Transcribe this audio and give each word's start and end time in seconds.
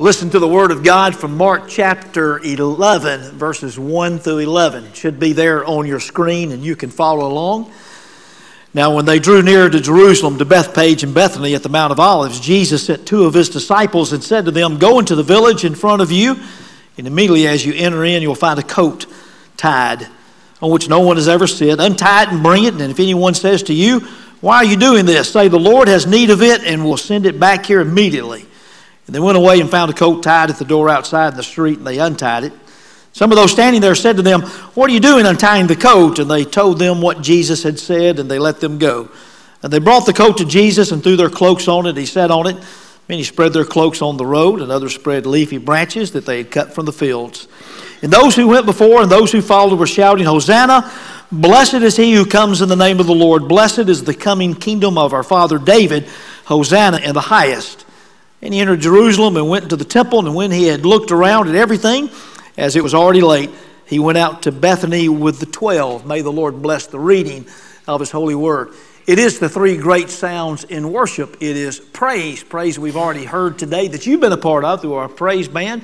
Listen 0.00 0.28
to 0.30 0.40
the 0.40 0.48
Word 0.48 0.72
of 0.72 0.82
God 0.82 1.14
from 1.14 1.36
Mark 1.36 1.68
chapter 1.68 2.40
11, 2.40 3.38
verses 3.38 3.78
1 3.78 4.18
through 4.18 4.38
11. 4.38 4.86
It 4.86 4.96
should 4.96 5.20
be 5.20 5.32
there 5.32 5.64
on 5.64 5.86
your 5.86 6.00
screen 6.00 6.50
and 6.50 6.64
you 6.64 6.74
can 6.74 6.90
follow 6.90 7.30
along. 7.30 7.72
Now, 8.74 8.92
when 8.92 9.04
they 9.04 9.20
drew 9.20 9.40
near 9.40 9.70
to 9.70 9.80
Jerusalem, 9.80 10.38
to 10.38 10.44
Bethphage 10.44 11.04
and 11.04 11.14
Bethany 11.14 11.54
at 11.54 11.62
the 11.62 11.68
Mount 11.68 11.92
of 11.92 12.00
Olives, 12.00 12.40
Jesus 12.40 12.86
sent 12.86 13.06
two 13.06 13.22
of 13.22 13.34
his 13.34 13.48
disciples 13.48 14.12
and 14.12 14.24
said 14.24 14.46
to 14.46 14.50
them, 14.50 14.78
Go 14.78 14.98
into 14.98 15.14
the 15.14 15.22
village 15.22 15.64
in 15.64 15.76
front 15.76 16.02
of 16.02 16.10
you, 16.10 16.40
and 16.98 17.06
immediately 17.06 17.46
as 17.46 17.64
you 17.64 17.72
enter 17.74 18.04
in, 18.04 18.20
you'll 18.20 18.34
find 18.34 18.58
a 18.58 18.64
coat 18.64 19.06
tied 19.56 20.08
on 20.60 20.72
which 20.72 20.88
no 20.88 21.00
one 21.00 21.16
has 21.16 21.28
ever 21.28 21.46
sit. 21.46 21.78
Untie 21.78 22.24
it 22.24 22.30
and 22.30 22.42
bring 22.42 22.64
it, 22.64 22.74
and 22.74 22.90
if 22.90 22.98
anyone 22.98 23.34
says 23.34 23.62
to 23.64 23.72
you, 23.72 24.00
Why 24.40 24.56
are 24.56 24.64
you 24.64 24.76
doing 24.76 25.06
this? 25.06 25.30
Say, 25.30 25.46
The 25.46 25.56
Lord 25.56 25.86
has 25.86 26.04
need 26.04 26.30
of 26.30 26.42
it, 26.42 26.64
and 26.64 26.84
will 26.84 26.96
send 26.96 27.26
it 27.26 27.38
back 27.38 27.66
here 27.66 27.80
immediately. 27.80 28.46
And 29.06 29.14
they 29.14 29.20
went 29.20 29.36
away 29.36 29.60
and 29.60 29.70
found 29.70 29.90
a 29.90 29.94
coat 29.94 30.22
tied 30.22 30.50
at 30.50 30.58
the 30.58 30.64
door 30.64 30.88
outside 30.88 31.32
in 31.32 31.36
the 31.36 31.42
street, 31.42 31.78
and 31.78 31.86
they 31.86 31.98
untied 31.98 32.44
it. 32.44 32.52
Some 33.12 33.30
of 33.30 33.36
those 33.36 33.52
standing 33.52 33.80
there 33.80 33.94
said 33.94 34.16
to 34.16 34.22
them, 34.22 34.42
What 34.74 34.90
are 34.90 34.92
you 34.92 35.00
doing 35.00 35.26
untying 35.26 35.66
the 35.66 35.76
coat? 35.76 36.18
And 36.18 36.30
they 36.30 36.44
told 36.44 36.78
them 36.78 37.00
what 37.00 37.22
Jesus 37.22 37.62
had 37.62 37.78
said, 37.78 38.18
and 38.18 38.30
they 38.30 38.38
let 38.38 38.60
them 38.60 38.78
go. 38.78 39.08
And 39.62 39.72
they 39.72 39.78
brought 39.78 40.04
the 40.04 40.12
coat 40.12 40.38
to 40.38 40.44
Jesus 40.44 40.90
and 40.90 41.02
threw 41.02 41.16
their 41.16 41.30
cloaks 41.30 41.68
on 41.68 41.86
it. 41.86 41.96
He 41.96 42.06
sat 42.06 42.30
on 42.30 42.46
it. 42.46 42.56
Many 43.08 43.22
spread 43.22 43.52
their 43.52 43.64
cloaks 43.64 44.02
on 44.02 44.16
the 44.16 44.26
road, 44.26 44.60
and 44.60 44.72
others 44.72 44.94
spread 44.94 45.26
leafy 45.26 45.58
branches 45.58 46.12
that 46.12 46.26
they 46.26 46.38
had 46.38 46.50
cut 46.50 46.72
from 46.72 46.86
the 46.86 46.92
fields. 46.92 47.46
And 48.02 48.12
those 48.12 48.34
who 48.34 48.48
went 48.48 48.66
before 48.66 49.02
and 49.02 49.10
those 49.10 49.30
who 49.30 49.42
followed 49.42 49.78
were 49.78 49.86
shouting, 49.86 50.24
Hosanna! 50.26 50.90
Blessed 51.30 51.74
is 51.74 51.96
he 51.96 52.14
who 52.14 52.26
comes 52.26 52.62
in 52.62 52.68
the 52.68 52.76
name 52.76 53.00
of 53.00 53.06
the 53.06 53.14
Lord. 53.14 53.48
Blessed 53.48 53.88
is 53.88 54.04
the 54.04 54.14
coming 54.14 54.54
kingdom 54.54 54.98
of 54.98 55.12
our 55.12 55.22
father 55.22 55.58
David. 55.58 56.08
Hosanna 56.44 56.98
in 56.98 57.14
the 57.14 57.20
highest. 57.20 57.83
And 58.44 58.52
he 58.52 58.60
entered 58.60 58.80
Jerusalem 58.80 59.38
and 59.38 59.48
went 59.48 59.64
into 59.64 59.76
the 59.76 59.86
temple. 59.86 60.26
And 60.26 60.34
when 60.34 60.50
he 60.50 60.66
had 60.66 60.84
looked 60.84 61.10
around 61.10 61.48
at 61.48 61.54
everything, 61.54 62.10
as 62.58 62.76
it 62.76 62.82
was 62.82 62.94
already 62.94 63.22
late, 63.22 63.50
he 63.86 63.98
went 63.98 64.18
out 64.18 64.42
to 64.42 64.52
Bethany 64.52 65.08
with 65.08 65.40
the 65.40 65.46
twelve. 65.46 66.06
May 66.06 66.20
the 66.20 66.30
Lord 66.30 66.60
bless 66.60 66.86
the 66.86 66.98
reading 66.98 67.46
of 67.88 68.00
his 68.00 68.10
holy 68.10 68.34
word. 68.34 68.74
It 69.06 69.18
is 69.18 69.38
the 69.38 69.48
three 69.48 69.76
great 69.76 70.10
sounds 70.10 70.64
in 70.64 70.92
worship. 70.92 71.38
It 71.40 71.56
is 71.56 71.80
praise, 71.80 72.42
praise 72.42 72.78
we've 72.78 72.96
already 72.96 73.24
heard 73.24 73.58
today 73.58 73.88
that 73.88 74.06
you've 74.06 74.20
been 74.20 74.32
a 74.32 74.36
part 74.36 74.64
of 74.64 74.82
through 74.82 74.94
our 74.94 75.08
praise 75.08 75.48
band. 75.48 75.82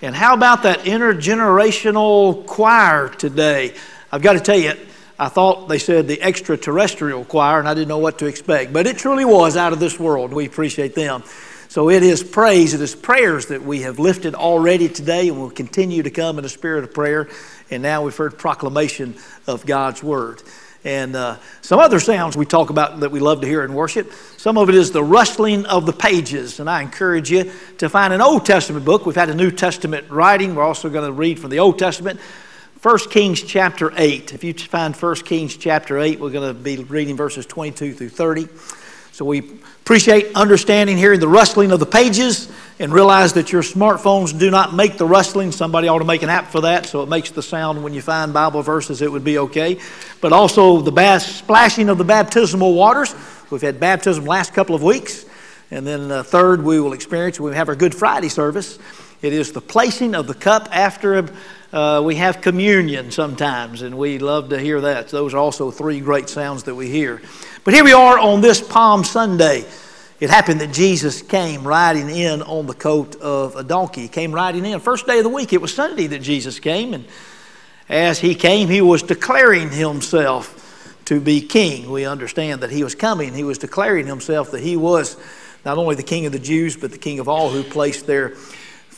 And 0.00 0.14
how 0.14 0.34
about 0.34 0.62
that 0.62 0.80
intergenerational 0.80 2.46
choir 2.46 3.08
today? 3.08 3.74
I've 4.10 4.22
got 4.22 4.34
to 4.34 4.40
tell 4.40 4.58
you, 4.58 4.74
I 5.18 5.28
thought 5.28 5.68
they 5.68 5.78
said 5.78 6.06
the 6.06 6.22
extraterrestrial 6.22 7.24
choir, 7.24 7.58
and 7.58 7.68
I 7.68 7.74
didn't 7.74 7.88
know 7.88 7.98
what 7.98 8.18
to 8.20 8.26
expect, 8.26 8.72
but 8.72 8.86
it 8.86 8.98
truly 8.98 9.24
was 9.24 9.56
out 9.56 9.72
of 9.72 9.80
this 9.80 9.98
world. 9.98 10.32
We 10.32 10.46
appreciate 10.46 10.94
them. 10.94 11.24
So 11.68 11.90
it 11.90 12.02
is 12.02 12.22
praise, 12.24 12.72
it 12.72 12.80
is 12.80 12.94
prayers 12.94 13.46
that 13.46 13.62
we 13.62 13.82
have 13.82 13.98
lifted 13.98 14.34
already 14.34 14.88
today 14.88 15.28
and 15.28 15.38
will 15.38 15.50
continue 15.50 16.02
to 16.02 16.10
come 16.10 16.38
in 16.38 16.44
a 16.46 16.48
spirit 16.48 16.82
of 16.82 16.94
prayer. 16.94 17.28
And 17.70 17.82
now 17.82 18.02
we've 18.02 18.16
heard 18.16 18.38
proclamation 18.38 19.16
of 19.46 19.66
God's 19.66 20.02
word. 20.02 20.42
And 20.82 21.14
uh, 21.14 21.36
some 21.60 21.78
other 21.78 22.00
sounds 22.00 22.38
we 22.38 22.46
talk 22.46 22.70
about 22.70 23.00
that 23.00 23.10
we 23.10 23.20
love 23.20 23.42
to 23.42 23.46
hear 23.46 23.64
in 23.64 23.74
worship. 23.74 24.10
Some 24.38 24.56
of 24.56 24.70
it 24.70 24.74
is 24.74 24.92
the 24.92 25.04
rustling 25.04 25.66
of 25.66 25.84
the 25.84 25.92
pages. 25.92 26.58
And 26.58 26.70
I 26.70 26.80
encourage 26.80 27.30
you 27.30 27.52
to 27.76 27.90
find 27.90 28.14
an 28.14 28.22
Old 28.22 28.46
Testament 28.46 28.86
book. 28.86 29.04
We've 29.04 29.14
had 29.14 29.28
a 29.28 29.34
New 29.34 29.50
Testament 29.50 30.08
writing. 30.08 30.54
We're 30.54 30.62
also 30.62 30.88
going 30.88 31.04
to 31.04 31.12
read 31.12 31.38
from 31.38 31.50
the 31.50 31.58
Old 31.58 31.78
Testament. 31.78 32.18
1 32.80 32.98
Kings 33.10 33.42
chapter 33.42 33.92
8. 33.94 34.32
If 34.32 34.42
you 34.42 34.54
find 34.54 34.96
1 34.96 35.14
Kings 35.16 35.54
chapter 35.54 35.98
8, 35.98 36.18
we're 36.18 36.30
going 36.30 36.48
to 36.48 36.58
be 36.58 36.78
reading 36.84 37.16
verses 37.16 37.44
22 37.44 37.92
through 37.92 38.08
30. 38.08 38.48
So 39.12 39.24
we 39.24 39.38
appreciate 39.38 40.34
understanding, 40.34 40.96
hearing 40.96 41.20
the 41.20 41.28
rustling 41.28 41.72
of 41.72 41.80
the 41.80 41.86
pages, 41.86 42.52
and 42.78 42.92
realize 42.92 43.32
that 43.32 43.50
your 43.50 43.62
smartphones 43.62 44.38
do 44.38 44.50
not 44.50 44.74
make 44.74 44.98
the 44.98 45.06
rustling. 45.06 45.50
Somebody 45.50 45.88
ought 45.88 45.98
to 45.98 46.04
make 46.04 46.22
an 46.22 46.28
app 46.28 46.48
for 46.48 46.60
that 46.60 46.86
so 46.86 47.02
it 47.02 47.08
makes 47.08 47.30
the 47.30 47.42
sound 47.42 47.82
when 47.82 47.94
you 47.94 48.02
find 48.02 48.32
Bible 48.32 48.62
verses, 48.62 49.02
it 49.02 49.10
would 49.10 49.24
be 49.24 49.38
okay. 49.38 49.80
But 50.20 50.32
also 50.32 50.80
the 50.80 50.92
bass, 50.92 51.26
splashing 51.26 51.88
of 51.88 51.98
the 51.98 52.04
baptismal 52.04 52.74
waters. 52.74 53.14
We've 53.50 53.62
had 53.62 53.80
baptism 53.80 54.24
last 54.24 54.54
couple 54.54 54.74
of 54.74 54.82
weeks. 54.82 55.24
And 55.70 55.86
then 55.86 56.10
uh, 56.10 56.22
third, 56.22 56.62
we 56.62 56.80
will 56.80 56.92
experience, 56.92 57.38
we 57.38 57.54
have 57.54 57.68
our 57.68 57.74
Good 57.74 57.94
Friday 57.94 58.28
service. 58.28 58.78
It 59.20 59.32
is 59.32 59.50
the 59.50 59.60
placing 59.60 60.14
of 60.14 60.28
the 60.28 60.34
cup 60.34 60.68
after 60.70 61.28
uh, 61.72 62.00
we 62.04 62.14
have 62.14 62.40
communion 62.40 63.10
sometimes, 63.10 63.82
and 63.82 63.98
we 63.98 64.20
love 64.20 64.50
to 64.50 64.60
hear 64.60 64.80
that. 64.80 65.08
Those 65.08 65.34
are 65.34 65.38
also 65.38 65.72
three 65.72 65.98
great 65.98 66.28
sounds 66.28 66.62
that 66.64 66.74
we 66.76 66.88
hear. 66.88 67.20
But 67.64 67.74
here 67.74 67.82
we 67.82 67.92
are 67.92 68.16
on 68.16 68.40
this 68.40 68.60
Palm 68.60 69.02
Sunday. 69.02 69.64
It 70.20 70.30
happened 70.30 70.60
that 70.60 70.72
Jesus 70.72 71.20
came 71.20 71.66
riding 71.66 72.08
in 72.08 72.42
on 72.42 72.66
the 72.66 72.74
coat 72.74 73.16
of 73.16 73.56
a 73.56 73.64
donkey. 73.64 74.02
He 74.02 74.08
came 74.08 74.32
riding 74.32 74.64
in. 74.64 74.78
First 74.78 75.08
day 75.08 75.18
of 75.18 75.24
the 75.24 75.30
week, 75.30 75.52
it 75.52 75.60
was 75.60 75.74
Sunday 75.74 76.06
that 76.06 76.22
Jesus 76.22 76.60
came. 76.60 76.94
And 76.94 77.04
as 77.88 78.20
he 78.20 78.36
came, 78.36 78.68
he 78.68 78.80
was 78.80 79.02
declaring 79.02 79.70
himself 79.70 81.02
to 81.06 81.20
be 81.20 81.40
king. 81.40 81.90
We 81.90 82.04
understand 82.04 82.60
that 82.60 82.70
he 82.70 82.84
was 82.84 82.94
coming. 82.94 83.34
He 83.34 83.42
was 83.42 83.58
declaring 83.58 84.06
himself 84.06 84.52
that 84.52 84.60
he 84.60 84.76
was 84.76 85.16
not 85.64 85.76
only 85.76 85.96
the 85.96 86.04
king 86.04 86.24
of 86.24 86.30
the 86.30 86.38
Jews, 86.38 86.76
but 86.76 86.92
the 86.92 86.98
king 86.98 87.18
of 87.18 87.28
all 87.28 87.50
who 87.50 87.64
placed 87.64 88.06
their 88.06 88.34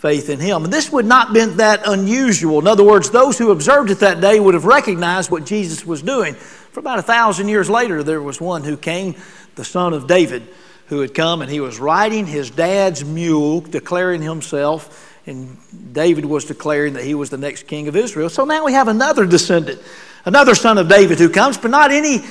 faith 0.00 0.30
in 0.30 0.40
him. 0.40 0.64
And 0.64 0.72
this 0.72 0.90
would 0.90 1.04
not 1.04 1.26
have 1.26 1.34
been 1.34 1.56
that 1.58 1.82
unusual. 1.86 2.58
In 2.58 2.66
other 2.66 2.82
words, 2.82 3.10
those 3.10 3.36
who 3.36 3.50
observed 3.50 3.90
it 3.90 3.98
that 3.98 4.22
day 4.22 4.40
would 4.40 4.54
have 4.54 4.64
recognized 4.64 5.30
what 5.30 5.44
Jesus 5.44 5.84
was 5.84 6.00
doing. 6.00 6.32
For 6.32 6.80
about 6.80 6.98
a 6.98 7.02
thousand 7.02 7.48
years 7.48 7.68
later, 7.68 8.02
there 8.02 8.22
was 8.22 8.40
one 8.40 8.64
who 8.64 8.78
came, 8.78 9.14
the 9.56 9.64
son 9.64 9.92
of 9.92 10.06
David, 10.06 10.48
who 10.86 11.00
had 11.00 11.12
come 11.12 11.42
and 11.42 11.50
he 11.50 11.60
was 11.60 11.78
riding 11.78 12.24
his 12.24 12.50
dad's 12.50 13.04
mule, 13.04 13.60
declaring 13.60 14.22
himself, 14.22 15.20
and 15.26 15.58
David 15.92 16.24
was 16.24 16.46
declaring 16.46 16.94
that 16.94 17.04
he 17.04 17.14
was 17.14 17.28
the 17.28 17.36
next 17.36 17.66
king 17.66 17.86
of 17.86 17.94
Israel. 17.94 18.30
So 18.30 18.46
now 18.46 18.64
we 18.64 18.72
have 18.72 18.88
another 18.88 19.26
descendant, 19.26 19.82
another 20.24 20.54
son 20.54 20.78
of 20.78 20.88
David 20.88 21.18
who 21.18 21.28
comes, 21.28 21.58
but 21.58 21.70
not 21.70 21.90
any 21.90 22.24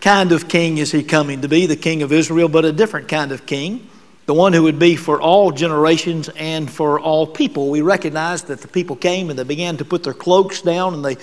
kind 0.00 0.32
of 0.32 0.48
king 0.48 0.78
is 0.78 0.92
he 0.92 1.02
coming 1.02 1.42
to 1.42 1.48
be, 1.48 1.66
the 1.66 1.76
king 1.76 2.00
of 2.00 2.10
Israel, 2.10 2.48
but 2.48 2.64
a 2.64 2.72
different 2.72 3.08
kind 3.08 3.32
of 3.32 3.44
king 3.44 3.90
the 4.26 4.34
one 4.34 4.52
who 4.52 4.64
would 4.64 4.78
be 4.78 4.96
for 4.96 5.20
all 5.20 5.52
generations 5.52 6.28
and 6.36 6.70
for 6.70 6.98
all 7.00 7.26
people. 7.26 7.70
We 7.70 7.80
recognize 7.80 8.42
that 8.44 8.60
the 8.60 8.68
people 8.68 8.96
came 8.96 9.30
and 9.30 9.38
they 9.38 9.44
began 9.44 9.76
to 9.78 9.84
put 9.84 10.02
their 10.02 10.14
cloaks 10.14 10.62
down 10.62 10.94
and 10.94 11.04
they 11.04 11.16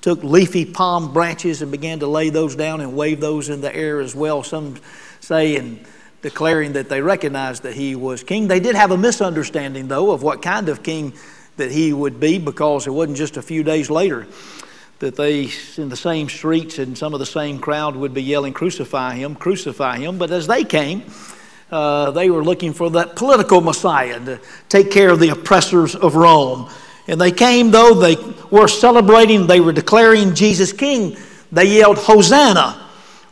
took 0.00 0.22
leafy 0.22 0.64
palm 0.64 1.12
branches 1.12 1.62
and 1.62 1.72
began 1.72 1.98
to 1.98 2.06
lay 2.06 2.30
those 2.30 2.54
down 2.54 2.80
and 2.80 2.96
wave 2.96 3.20
those 3.20 3.48
in 3.48 3.60
the 3.60 3.74
air 3.74 4.00
as 4.00 4.14
well. 4.14 4.44
Some 4.44 4.76
say 5.20 5.56
and 5.56 5.84
declaring 6.22 6.74
that 6.74 6.88
they 6.88 7.00
recognized 7.00 7.64
that 7.64 7.74
he 7.74 7.96
was 7.96 8.22
king. 8.22 8.46
They 8.46 8.60
did 8.60 8.76
have 8.76 8.92
a 8.92 8.96
misunderstanding, 8.96 9.88
though, 9.88 10.12
of 10.12 10.22
what 10.22 10.40
kind 10.40 10.68
of 10.68 10.82
king 10.82 11.12
that 11.56 11.70
he 11.70 11.92
would 11.92 12.20
be 12.20 12.38
because 12.38 12.86
it 12.86 12.90
wasn't 12.90 13.18
just 13.18 13.36
a 13.36 13.42
few 13.42 13.62
days 13.62 13.90
later 13.90 14.26
that 15.00 15.16
they, 15.16 15.50
in 15.76 15.88
the 15.88 15.96
same 15.96 16.28
streets 16.28 16.78
and 16.78 16.96
some 16.96 17.14
of 17.14 17.20
the 17.20 17.26
same 17.26 17.58
crowd, 17.58 17.96
would 17.96 18.14
be 18.14 18.22
yelling, 18.22 18.52
Crucify 18.52 19.16
him, 19.16 19.34
crucify 19.34 19.98
him. 19.98 20.18
But 20.18 20.30
as 20.30 20.46
they 20.46 20.64
came, 20.64 21.02
uh, 21.74 22.12
they 22.12 22.30
were 22.30 22.44
looking 22.44 22.72
for 22.72 22.88
that 22.88 23.16
political 23.16 23.60
Messiah 23.60 24.24
to 24.24 24.40
take 24.68 24.92
care 24.92 25.10
of 25.10 25.18
the 25.18 25.30
oppressors 25.30 25.96
of 25.96 26.14
Rome. 26.14 26.70
And 27.08 27.20
they 27.20 27.32
came, 27.32 27.72
though 27.72 27.94
they 27.94 28.16
were 28.48 28.68
celebrating, 28.68 29.48
they 29.48 29.58
were 29.58 29.72
declaring 29.72 30.36
Jesus 30.36 30.72
King. 30.72 31.16
They 31.50 31.76
yelled, 31.76 31.98
Hosanna. 31.98 32.80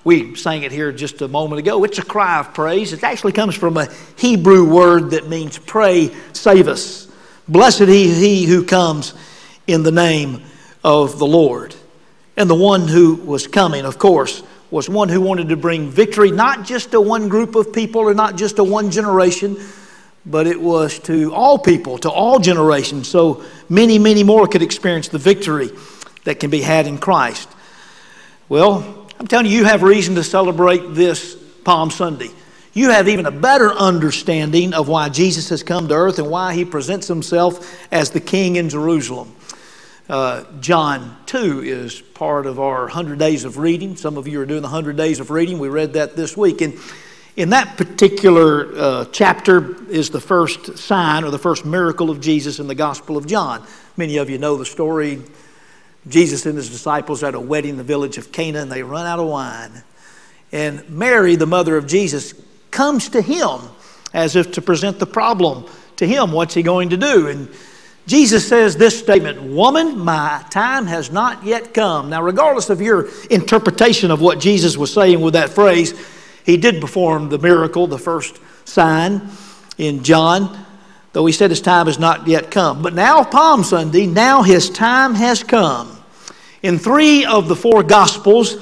We 0.03 0.35
sang 0.35 0.65
it 0.65 0.73
here 0.73 0.91
just 0.91 1.23
a 1.23 1.29
moment 1.29 1.61
ago. 1.61 1.85
It's 1.85 2.01
a 2.01 2.05
cry 2.05 2.41
of 2.41 2.53
praise. 2.53 2.93
It 2.93 3.05
actually 3.05 3.31
comes 3.31 3.55
from 3.55 3.77
a 3.77 3.89
Hebrew 4.17 4.69
word 4.69 5.13
that 5.13 5.29
means 5.29 5.57
pray, 5.59 6.13
save 6.33 6.67
us. 6.67 7.07
Blessed 7.47 7.83
he, 7.83 8.13
he 8.13 8.45
who 8.45 8.65
comes 8.65 9.15
in 9.69 9.85
the 9.85 9.93
name 9.93 10.43
of 10.83 11.21
the 11.21 11.27
Lord. 11.27 11.77
And 12.37 12.51
the 12.51 12.57
one 12.57 12.89
who 12.89 13.15
was 13.15 13.47
coming, 13.47 13.85
of 13.85 14.01
course, 14.01 14.43
was 14.73 14.89
one 14.89 15.11
who 15.11 15.21
wanted 15.21 15.51
to 15.51 15.57
bring 15.57 15.91
victory 15.91 16.31
not 16.31 16.65
just 16.65 16.93
to 16.93 17.01
one 17.01 17.29
group 17.29 17.55
of 17.55 17.75
people 17.75 18.01
or 18.01 18.15
not 18.15 18.37
just 18.37 18.57
to 18.57 18.65
one 18.65 18.91
generation, 18.91 19.59
but 20.25 20.47
it 20.47 20.59
was 20.59 20.99
to 21.01 21.33
all 21.35 21.59
people, 21.59 21.99
to 21.99 22.11
all 22.11 22.39
generations. 22.39 23.07
So 23.07 23.45
many, 23.69 23.99
many 23.99 24.25
more 24.25 24.49
could 24.49 24.63
experience 24.63 25.09
the 25.09 25.19
victory 25.19 25.69
that 26.25 26.41
can 26.41 26.49
be 26.49 26.63
had 26.63 26.87
in 26.87 26.97
Christ. 26.97 27.51
Well, 28.49 29.09
I'm 29.21 29.27
telling 29.27 29.45
you, 29.45 29.53
you 29.53 29.65
have 29.65 29.83
reason 29.83 30.15
to 30.15 30.25
celebrate 30.25 30.95
this 30.95 31.35
Palm 31.65 31.91
Sunday. 31.91 32.31
You 32.73 32.89
have 32.89 33.09
even 33.09 33.27
a 33.27 33.31
better 33.31 33.71
understanding 33.71 34.73
of 34.73 34.89
why 34.89 35.11
Jesus 35.11 35.51
has 35.51 35.63
come 35.63 35.89
to 35.89 35.95
earth 35.95 36.19
and 36.19 36.31
why 36.31 36.55
he 36.55 36.65
presents 36.65 37.09
himself 37.09 37.79
as 37.93 38.11
the 38.11 38.21
king 38.21 38.57
in 38.57 38.71
Jerusalem. 38.71 39.37
Uh, 40.13 40.45
John 40.61 41.17
2 41.25 41.63
is 41.63 42.03
part 42.03 42.45
of 42.45 42.61
our 42.61 42.83
100 42.83 43.19
days 43.19 43.45
of 43.45 43.57
reading. 43.57 43.97
Some 43.97 44.19
of 44.19 44.29
you 44.29 44.43
are 44.43 44.45
doing 44.45 44.61
the 44.61 44.69
100 44.69 44.95
days 44.95 45.21
of 45.21 45.31
reading. 45.31 45.59
We 45.59 45.71
read 45.71 45.95
that 45.95 46.17
this 46.17 46.37
week. 46.37 46.61
And 46.61 46.79
in 47.35 47.49
that 47.49 47.79
particular 47.79 48.71
uh, 48.77 49.05
chapter 49.07 49.89
is 49.89 50.11
the 50.11 50.21
first 50.21 50.77
sign 50.77 51.25
or 51.25 51.31
the 51.31 51.39
first 51.39 51.65
miracle 51.65 52.11
of 52.11 52.21
Jesus 52.21 52.59
in 52.59 52.67
the 52.67 52.75
Gospel 52.75 53.17
of 53.17 53.27
John. 53.27 53.67
Many 53.97 54.19
of 54.19 54.29
you 54.29 54.37
know 54.37 54.59
the 54.59 54.67
story. 54.67 55.23
Jesus 56.07 56.45
and 56.45 56.59
his 56.59 56.69
disciples 56.69 57.23
are 57.23 57.29
at 57.29 57.35
a 57.35 57.41
wedding 57.41 57.71
in 57.71 57.77
the 57.79 57.83
village 57.83 58.19
of 58.19 58.33
Cana 58.33 58.61
and 58.61 58.71
they 58.71 58.83
run 58.83 59.07
out 59.07 59.19
of 59.19 59.29
wine. 59.29 59.83
And 60.53 60.87
Mary, 60.91 61.37
the 61.37 61.47
mother 61.47 61.79
of 61.79 61.87
Jesus, 61.87 62.35
comes 62.71 63.09
to 63.09 63.23
him 63.23 63.61
as 64.13 64.37
if 64.37 64.53
to 64.53 64.61
present 64.61 64.99
the 64.99 65.07
problem 65.07 65.65
to 65.97 66.07
him, 66.07 66.33
what's 66.33 66.53
he 66.53 66.63
going 66.63 66.91
to 66.91 66.99
do? 66.99 67.29
And 67.29 67.49
Jesus 68.07 68.47
says 68.47 68.77
this 68.77 68.99
statement 68.99 69.43
Woman, 69.43 69.99
my 69.99 70.45
time 70.51 70.87
has 70.87 71.11
not 71.11 71.45
yet 71.45 71.73
come. 71.73 72.11
Now, 72.11 72.23
regardless 72.23 72.71
of 72.71 72.81
your 72.81 73.09
interpretation 73.31 74.11
of 74.11 74.21
what 74.21 74.41
Jesus 74.41 74.77
was 74.77 74.93
saying 74.93 75.21
with 75.21 75.35
that 75.35 75.51
phrase, 75.51 75.95
he 76.45 76.57
did 76.57 76.81
perform 76.81 77.29
the 77.29 77.39
miracle, 77.39 77.87
the 77.87 77.99
first 77.99 78.41
sign 78.65 79.23
in 79.79 80.03
John, 80.03 80.65
though 81.13 81.27
he 81.27 81.33
said 81.33 81.51
his 81.51 81.61
time 81.61 81.87
has 81.87 81.99
not 81.99 82.27
yet 82.27 82.51
come. 82.51 82.83
But 82.83 82.95
now, 82.95 83.23
Palm 83.25 83.63
Sunday, 83.63 84.07
now 84.07 84.43
his 84.43 84.69
time 84.71 85.15
has 85.15 85.43
come. 85.43 85.99
In 86.63 86.79
three 86.79 87.25
of 87.25 87.49
the 87.49 87.57
four 87.57 87.83
Gospels, 87.83 88.57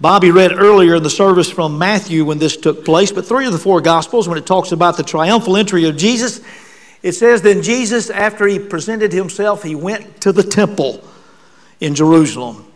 Bobby 0.00 0.30
read 0.30 0.52
earlier 0.52 0.96
in 0.96 1.02
the 1.02 1.10
service 1.10 1.50
from 1.50 1.78
Matthew 1.78 2.24
when 2.24 2.38
this 2.38 2.56
took 2.56 2.84
place, 2.84 3.12
but 3.12 3.24
three 3.24 3.46
of 3.46 3.52
the 3.52 3.58
four 3.58 3.80
Gospels, 3.80 4.28
when 4.28 4.36
it 4.36 4.46
talks 4.46 4.72
about 4.72 4.96
the 4.96 5.02
triumphal 5.02 5.56
entry 5.56 5.84
of 5.84 5.96
Jesus, 5.96 6.40
it 7.02 7.12
says, 7.12 7.42
Then 7.42 7.62
Jesus, 7.62 8.10
after 8.10 8.46
he 8.46 8.58
presented 8.58 9.12
himself, 9.12 9.62
he 9.62 9.74
went 9.74 10.20
to 10.22 10.32
the 10.32 10.42
temple 10.42 11.02
in 11.80 11.94
Jerusalem. 11.94 12.66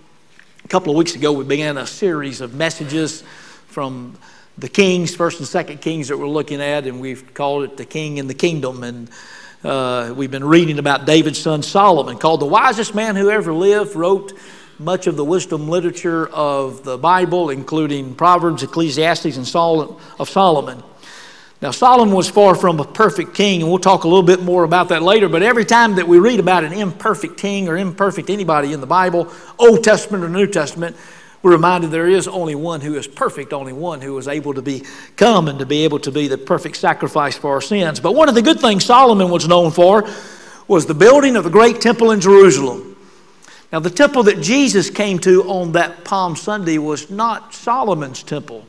A 0.65 0.69
couple 0.69 0.91
of 0.91 0.97
weeks 0.97 1.15
ago, 1.15 1.33
we 1.33 1.45
began 1.45 1.79
a 1.79 1.87
series 1.87 2.41
of 2.41 2.55
messages 2.55 3.23
from 3.69 4.19
the 4.59 4.69
kings, 4.69 5.15
first 5.15 5.39
and 5.39 5.47
second 5.47 5.81
kings 5.81 6.09
that 6.09 6.19
we're 6.19 6.27
looking 6.27 6.61
at, 6.61 6.87
and 6.87 7.01
we've 7.01 7.33
called 7.35 7.65
it 7.65 7.77
the 7.77 7.85
king 7.85 8.19
and 8.19 8.29
the 8.29 8.35
kingdom. 8.35 8.83
And 8.83 9.11
uh, 9.63 10.13
we've 10.17 10.31
been 10.31 10.45
reading 10.45 10.79
about 10.79 11.07
David's 11.07 11.39
son 11.39 11.63
Solomon, 11.63 12.19
called 12.19 12.41
the 12.41 12.47
wisest 12.47 12.95
man 12.95 13.17
who 13.17 13.31
ever 13.31 13.53
lived, 13.53 13.95
wrote 13.95 14.33
much 14.79 15.07
of 15.07 15.17
the 15.17 15.25
wisdom 15.25 15.69
literature 15.69 16.27
of 16.29 16.85
the 16.85 16.99
Bible, 16.99 17.51
including 17.51 18.15
Proverbs, 18.15 18.63
Ecclesiastes, 18.63 19.37
and 19.37 19.47
Sol- 19.47 20.01
of 20.19 20.29
Solomon. 20.29 20.83
Now, 21.67 21.73
Solomon 21.73 22.15
was 22.15 22.31
far 22.31 22.55
from 22.55 22.79
a 22.79 22.85
perfect 22.85 23.35
king, 23.35 23.61
and 23.61 23.69
we'll 23.69 23.81
talk 23.81 24.05
a 24.05 24.07
little 24.07 24.23
bit 24.23 24.41
more 24.41 24.63
about 24.63 24.91
that 24.91 25.03
later. 25.03 25.29
But 25.29 25.43
every 25.43 25.65
time 25.65 25.97
that 25.97 26.07
we 26.07 26.21
read 26.21 26.39
about 26.39 26.63
an 26.63 26.73
imperfect 26.73 27.37
king 27.37 27.69
or 27.69 27.77
imperfect 27.77 28.31
anybody 28.31 28.73
in 28.73 28.81
the 28.81 28.87
Bible, 28.87 29.33
Old 29.59 29.83
Testament 29.83 30.23
or 30.23 30.29
New 30.29 30.47
Testament, 30.47 30.95
we're 31.43 31.51
reminded 31.51 31.91
there 31.91 32.07
is 32.07 32.29
only 32.29 32.55
one 32.55 32.83
who 32.83 32.95
is 32.95 33.09
perfect, 33.09 33.53
only 33.53 33.73
one 33.73 34.01
who 34.01 34.17
is 34.17 34.29
able 34.29 34.55
to 34.55 34.63
become 34.63 35.49
and 35.49 35.59
to 35.59 35.67
be 35.67 35.83
able 35.83 35.99
to 35.99 36.13
be 36.13 36.29
the 36.29 36.39
perfect 36.39 36.77
sacrifice 36.77 37.37
for 37.37 37.51
our 37.51 37.61
sins. 37.61 37.99
But 37.99 38.13
one 38.13 38.29
of 38.29 38.37
the 38.37 38.43
good 38.43 38.61
things 38.61 38.85
Solomon 38.85 39.29
was 39.29 39.49
known 39.49 39.73
for 39.73 40.09
was 40.69 40.87
the 40.87 40.95
building 40.95 41.35
of 41.35 41.43
the 41.43 41.51
great 41.51 41.81
temple 41.81 42.13
in 42.13 42.21
Jerusalem. 42.21 42.97
Now, 43.73 43.81
the 43.81 43.91
temple 43.91 44.23
that 44.23 44.41
Jesus 44.41 44.89
came 44.89 45.19
to 45.19 45.43
on 45.51 45.73
that 45.73 46.05
Palm 46.05 46.37
Sunday 46.37 46.79
was 46.79 47.11
not 47.11 47.55
Solomon's 47.55 48.23
temple. 48.23 48.65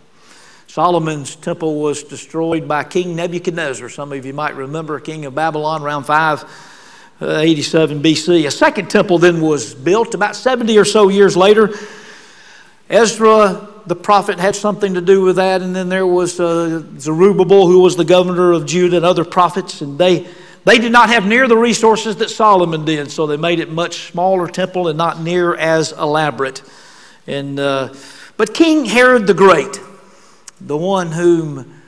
Solomon's 0.78 1.36
temple 1.36 1.82
was 1.82 2.04
destroyed 2.04 2.68
by 2.68 2.84
King 2.84 3.16
Nebuchadnezzar. 3.16 3.90
Some 3.90 4.14
of 4.14 4.24
you 4.24 4.32
might 4.32 4.56
remember, 4.56 5.00
king 5.00 5.26
of 5.26 5.34
Babylon, 5.34 5.82
around 5.82 6.04
587 6.04 8.04
BC. 8.04 8.46
A 8.46 8.52
second 8.52 8.88
temple 8.88 9.18
then 9.18 9.42
was 9.42 9.74
built 9.74 10.14
about 10.14 10.36
70 10.36 10.78
or 10.78 10.86
so 10.86 11.10
years 11.10 11.36
later 11.36 11.74
Ezra, 12.92 13.68
the 13.88 13.96
prophet, 13.96 14.38
had 14.38 14.56
something 14.56 14.94
to 14.94 15.02
do 15.02 15.24
with 15.24 15.38
that, 15.38 15.64
and 15.64 15.76
then 15.76 15.90
there 15.90 16.06
was 16.06 16.40
uh, 16.40 16.84
Zerubbabel, 17.00 17.66
who 17.66 17.80
was 17.80 17.96
the 17.96 18.06
governor 18.06 18.52
of 18.52 18.68
Judah, 18.68 18.98
and 18.98 19.06
other 19.06 19.26
prophets, 19.26 19.82
and 19.82 19.98
they, 19.98 20.28
they 20.64 20.78
did 20.78 20.92
not 20.92 21.10
have 21.10 21.26
near 21.26 21.48
the 21.48 21.58
resources 21.58 22.18
that 22.18 22.30
Solomon 22.30 22.86
did, 22.86 23.10
so 23.10 23.26
they 23.26 23.36
made 23.36 23.60
it 23.60 23.72
much 23.72 24.12
smaller 24.12 24.48
temple 24.48 24.90
and 24.90 24.98
not 25.00 25.22
near 25.22 25.56
as 25.56 25.92
elaborate. 25.94 26.62
And, 27.26 27.60
uh, 27.60 27.96
but 28.38 28.54
King 28.54 28.86
Herod 28.86 29.26
the 29.26 29.34
Great, 29.34 29.80
the 30.60 30.78
one 30.78 31.12
whom 31.12 31.82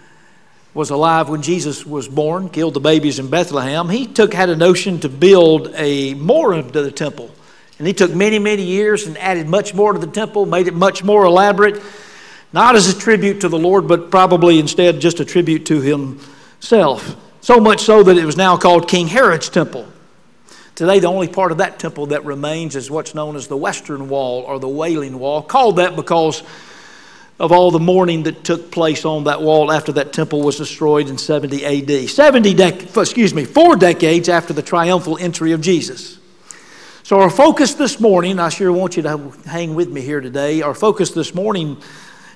was 0.73 0.91
alive 0.91 1.29
when 1.29 1.41
Jesus 1.41 1.85
was 1.85 2.07
born, 2.07 2.49
killed 2.49 2.75
the 2.75 2.79
babies 2.79 3.19
in 3.19 3.29
Bethlehem, 3.29 3.89
he 3.89 4.05
took 4.05 4.33
had 4.33 4.49
a 4.49 4.55
notion 4.55 4.99
to 4.99 5.09
build 5.09 5.73
a 5.75 6.13
more 6.13 6.53
of 6.53 6.71
the 6.71 6.91
temple. 6.91 7.31
And 7.79 7.87
he 7.87 7.93
took 7.93 8.13
many, 8.13 8.39
many 8.39 8.63
years 8.63 9.07
and 9.07 9.17
added 9.17 9.47
much 9.47 9.73
more 9.73 9.93
to 9.93 9.99
the 9.99 10.07
temple, 10.07 10.45
made 10.45 10.67
it 10.67 10.73
much 10.73 11.03
more 11.03 11.25
elaborate, 11.25 11.81
not 12.53 12.75
as 12.75 12.93
a 12.93 12.97
tribute 12.97 13.41
to 13.41 13.49
the 13.49 13.57
Lord, 13.57 13.87
but 13.87 14.11
probably 14.11 14.59
instead 14.59 14.99
just 14.99 15.19
a 15.19 15.25
tribute 15.25 15.65
to 15.67 15.81
himself. 15.81 17.15
So 17.41 17.59
much 17.59 17.81
so 17.81 18.03
that 18.03 18.17
it 18.17 18.25
was 18.25 18.37
now 18.37 18.57
called 18.57 18.87
King 18.87 19.07
Herod's 19.07 19.49
temple. 19.49 19.87
Today, 20.75 20.99
the 20.99 21.07
only 21.07 21.27
part 21.27 21.51
of 21.51 21.57
that 21.57 21.79
temple 21.79 22.07
that 22.07 22.25
remains 22.25 22.75
is 22.75 22.91
what's 22.91 23.15
known 23.15 23.35
as 23.35 23.47
the 23.47 23.57
Western 23.57 24.07
Wall 24.07 24.41
or 24.41 24.59
the 24.59 24.67
Wailing 24.67 25.19
Wall, 25.19 25.41
called 25.41 25.77
that 25.77 25.95
because 25.95 26.43
of 27.39 27.53
all 27.53 27.71
the 27.71 27.79
mourning 27.79 28.23
that 28.23 28.43
took 28.43 28.69
place 28.69 29.05
on 29.05 29.23
that 29.23 29.41
wall 29.41 29.71
after 29.71 29.93
that 29.93 30.11
temple 30.11 30.41
was 30.41 30.57
destroyed 30.57 31.07
in 31.07 31.17
70 31.17 31.65
AD. 31.65 32.09
70 32.09 32.53
dec- 32.53 33.01
excuse 33.01 33.33
me, 33.33 33.45
four 33.45 33.77
decades 33.77 34.27
after 34.27 34.53
the 34.53 34.61
triumphal 34.61 35.17
entry 35.17 35.53
of 35.53 35.61
Jesus. 35.61 36.19
So, 37.03 37.21
our 37.21 37.29
focus 37.29 37.73
this 37.73 37.99
morning, 37.99 38.39
I 38.39 38.49
sure 38.49 38.71
want 38.71 38.97
you 38.97 39.03
to 39.03 39.17
hang 39.45 39.73
with 39.73 39.89
me 39.89 40.01
here 40.01 40.21
today. 40.21 40.61
Our 40.61 40.75
focus 40.75 41.11
this 41.11 41.33
morning 41.33 41.77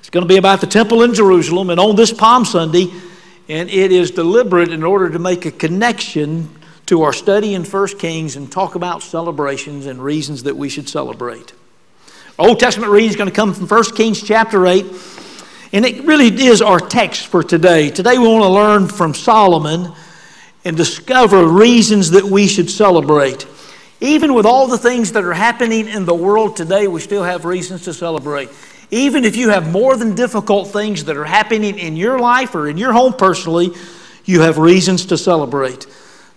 is 0.02 0.10
going 0.10 0.24
to 0.24 0.28
be 0.28 0.38
about 0.38 0.60
the 0.60 0.66
temple 0.66 1.02
in 1.02 1.14
Jerusalem 1.14 1.70
and 1.70 1.78
on 1.78 1.96
this 1.96 2.12
Palm 2.12 2.44
Sunday, 2.44 2.90
and 3.48 3.68
it 3.68 3.92
is 3.92 4.10
deliberate 4.10 4.72
in 4.72 4.82
order 4.82 5.10
to 5.10 5.18
make 5.18 5.44
a 5.44 5.52
connection 5.52 6.48
to 6.86 7.02
our 7.02 7.12
study 7.12 7.54
in 7.54 7.64
1 7.64 7.86
Kings 7.98 8.36
and 8.36 8.50
talk 8.50 8.74
about 8.74 9.02
celebrations 9.02 9.86
and 9.86 10.02
reasons 10.02 10.42
that 10.42 10.56
we 10.56 10.68
should 10.68 10.88
celebrate. 10.88 11.52
Old 12.36 12.58
Testament 12.58 12.90
reading 12.90 13.10
is 13.10 13.16
going 13.16 13.30
to 13.30 13.34
come 13.34 13.54
from 13.54 13.68
1 13.68 13.94
Kings 13.94 14.20
chapter 14.20 14.66
8, 14.66 14.84
and 15.72 15.84
it 15.84 16.02
really 16.02 16.26
is 16.46 16.60
our 16.62 16.80
text 16.80 17.28
for 17.28 17.44
today. 17.44 17.90
Today 17.90 18.18
we 18.18 18.26
want 18.26 18.42
to 18.42 18.48
learn 18.48 18.88
from 18.88 19.14
Solomon 19.14 19.92
and 20.64 20.76
discover 20.76 21.46
reasons 21.46 22.10
that 22.10 22.24
we 22.24 22.48
should 22.48 22.68
celebrate. 22.68 23.46
Even 24.00 24.34
with 24.34 24.46
all 24.46 24.66
the 24.66 24.76
things 24.76 25.12
that 25.12 25.22
are 25.22 25.32
happening 25.32 25.86
in 25.86 26.06
the 26.06 26.14
world 26.14 26.56
today, 26.56 26.88
we 26.88 27.00
still 27.00 27.22
have 27.22 27.44
reasons 27.44 27.84
to 27.84 27.94
celebrate. 27.94 28.48
Even 28.90 29.24
if 29.24 29.36
you 29.36 29.50
have 29.50 29.70
more 29.70 29.96
than 29.96 30.16
difficult 30.16 30.68
things 30.72 31.04
that 31.04 31.16
are 31.16 31.24
happening 31.24 31.78
in 31.78 31.94
your 31.94 32.18
life 32.18 32.56
or 32.56 32.66
in 32.66 32.76
your 32.76 32.92
home 32.92 33.12
personally, 33.12 33.70
you 34.24 34.40
have 34.40 34.58
reasons 34.58 35.06
to 35.06 35.16
celebrate. 35.16 35.86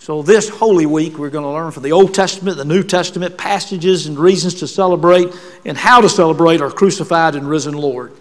So, 0.08 0.22
this 0.22 0.48
Holy 0.48 0.86
Week, 0.86 1.18
we're 1.18 1.30
going 1.30 1.44
to 1.44 1.50
learn 1.50 1.74
from 1.74 1.84
the 1.84 1.92
Old 1.92 2.14
Testament, 2.14 2.56
the 2.56 2.64
New 2.64 2.82
Testament, 2.82 3.38
passages 3.38 4.08
and 4.08 4.18
reasons 4.18 4.54
to 4.62 4.66
celebrate 4.66 5.36
and 5.66 5.78
how 5.78 6.00
to 6.00 6.08
celebrate 6.08 6.62
our 6.62 6.72
crucified 6.72 7.36
and 7.36 7.46
risen 7.46 7.74
Lord. 7.74 8.14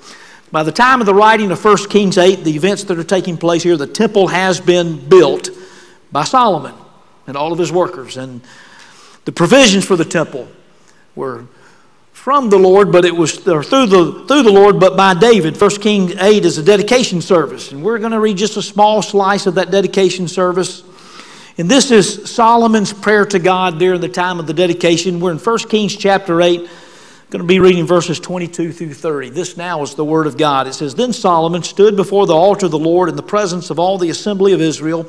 By 0.50 0.64
the 0.64 0.72
time 0.72 0.98
of 0.98 1.06
the 1.06 1.14
writing 1.14 1.52
of 1.52 1.64
1 1.64 1.76
Kings 1.88 2.18
8, 2.18 2.42
the 2.42 2.56
events 2.56 2.82
that 2.82 2.98
are 2.98 3.04
taking 3.04 3.36
place 3.36 3.62
here, 3.62 3.76
the 3.76 3.86
temple 3.86 4.26
has 4.26 4.60
been 4.60 5.08
built 5.08 5.48
by 6.10 6.24
Solomon 6.24 6.74
and 7.28 7.36
all 7.36 7.52
of 7.52 7.58
his 7.60 7.70
workers. 7.70 8.16
And 8.16 8.40
the 9.24 9.30
provisions 9.30 9.84
for 9.84 9.94
the 9.94 10.04
temple 10.04 10.48
were 11.14 11.46
from 12.10 12.50
the 12.50 12.58
Lord, 12.58 12.90
but 12.90 13.04
it 13.04 13.14
was 13.14 13.36
through 13.36 13.62
the, 13.62 14.24
through 14.26 14.42
the 14.42 14.52
Lord, 14.52 14.80
but 14.80 14.96
by 14.96 15.14
David. 15.14 15.60
1 15.60 15.70
Kings 15.76 16.16
8 16.16 16.44
is 16.44 16.58
a 16.58 16.64
dedication 16.64 17.20
service, 17.22 17.70
and 17.70 17.84
we're 17.84 18.00
going 18.00 18.10
to 18.10 18.18
read 18.18 18.38
just 18.38 18.56
a 18.56 18.62
small 18.62 19.02
slice 19.02 19.46
of 19.46 19.54
that 19.54 19.70
dedication 19.70 20.26
service. 20.26 20.82
And 21.58 21.70
this 21.70 21.90
is 21.90 22.30
Solomon's 22.30 22.92
prayer 22.92 23.24
to 23.26 23.38
God 23.38 23.78
during 23.78 24.02
the 24.02 24.10
time 24.10 24.38
of 24.38 24.46
the 24.46 24.52
dedication. 24.52 25.20
We're 25.20 25.32
in 25.32 25.38
1 25.38 25.58
Kings 25.70 25.96
chapter 25.96 26.42
8. 26.42 26.60
I'm 26.60 26.66
going 27.30 27.40
to 27.40 27.44
be 27.44 27.60
reading 27.60 27.86
verses 27.86 28.20
22 28.20 28.72
through 28.72 28.92
30. 28.92 29.30
This 29.30 29.56
now 29.56 29.82
is 29.82 29.94
the 29.94 30.04
word 30.04 30.26
of 30.26 30.36
God. 30.36 30.66
It 30.66 30.74
says, 30.74 30.94
Then 30.94 31.14
Solomon 31.14 31.62
stood 31.62 31.96
before 31.96 32.26
the 32.26 32.34
altar 32.34 32.66
of 32.66 32.72
the 32.72 32.78
Lord 32.78 33.08
in 33.08 33.16
the 33.16 33.22
presence 33.22 33.70
of 33.70 33.78
all 33.78 33.96
the 33.96 34.10
assembly 34.10 34.52
of 34.52 34.60
Israel 34.60 35.06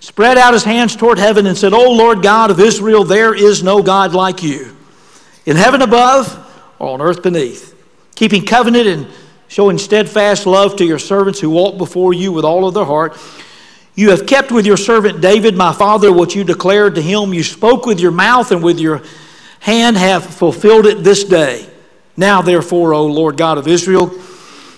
spread 0.00 0.36
out 0.36 0.52
his 0.52 0.64
hands 0.64 0.96
toward 0.96 1.18
heaven 1.18 1.46
and 1.46 1.56
said, 1.56 1.72
O 1.72 1.92
Lord 1.92 2.22
God 2.22 2.50
of 2.50 2.58
Israel, 2.58 3.04
there 3.04 3.34
is 3.34 3.62
no 3.62 3.82
God 3.82 4.14
like 4.14 4.42
you, 4.42 4.74
in 5.46 5.56
heaven 5.56 5.82
above 5.82 6.44
or 6.78 6.90
on 6.90 7.00
earth 7.00 7.22
beneath, 7.22 7.74
keeping 8.16 8.44
covenant 8.44 8.86
and 8.86 9.06
showing 9.46 9.78
steadfast 9.78 10.44
love 10.44 10.76
to 10.76 10.84
your 10.84 10.98
servants 10.98 11.40
who 11.40 11.50
walk 11.50 11.78
before 11.78 12.12
you 12.12 12.32
with 12.32 12.44
all 12.44 12.66
of 12.66 12.74
their 12.74 12.84
heart. 12.84 13.16
You 13.98 14.10
have 14.10 14.26
kept 14.26 14.52
with 14.52 14.64
your 14.64 14.76
servant 14.76 15.20
David, 15.20 15.56
my 15.56 15.72
father, 15.72 16.12
what 16.12 16.36
you 16.36 16.44
declared 16.44 16.94
to 16.94 17.02
him. 17.02 17.34
You 17.34 17.42
spoke 17.42 17.84
with 17.84 17.98
your 17.98 18.12
mouth 18.12 18.52
and 18.52 18.62
with 18.62 18.78
your 18.78 19.02
hand 19.58 19.96
have 19.96 20.24
fulfilled 20.24 20.86
it 20.86 21.02
this 21.02 21.24
day. 21.24 21.68
Now, 22.16 22.40
therefore, 22.40 22.94
O 22.94 23.06
Lord 23.06 23.36
God 23.36 23.58
of 23.58 23.66
Israel, 23.66 24.12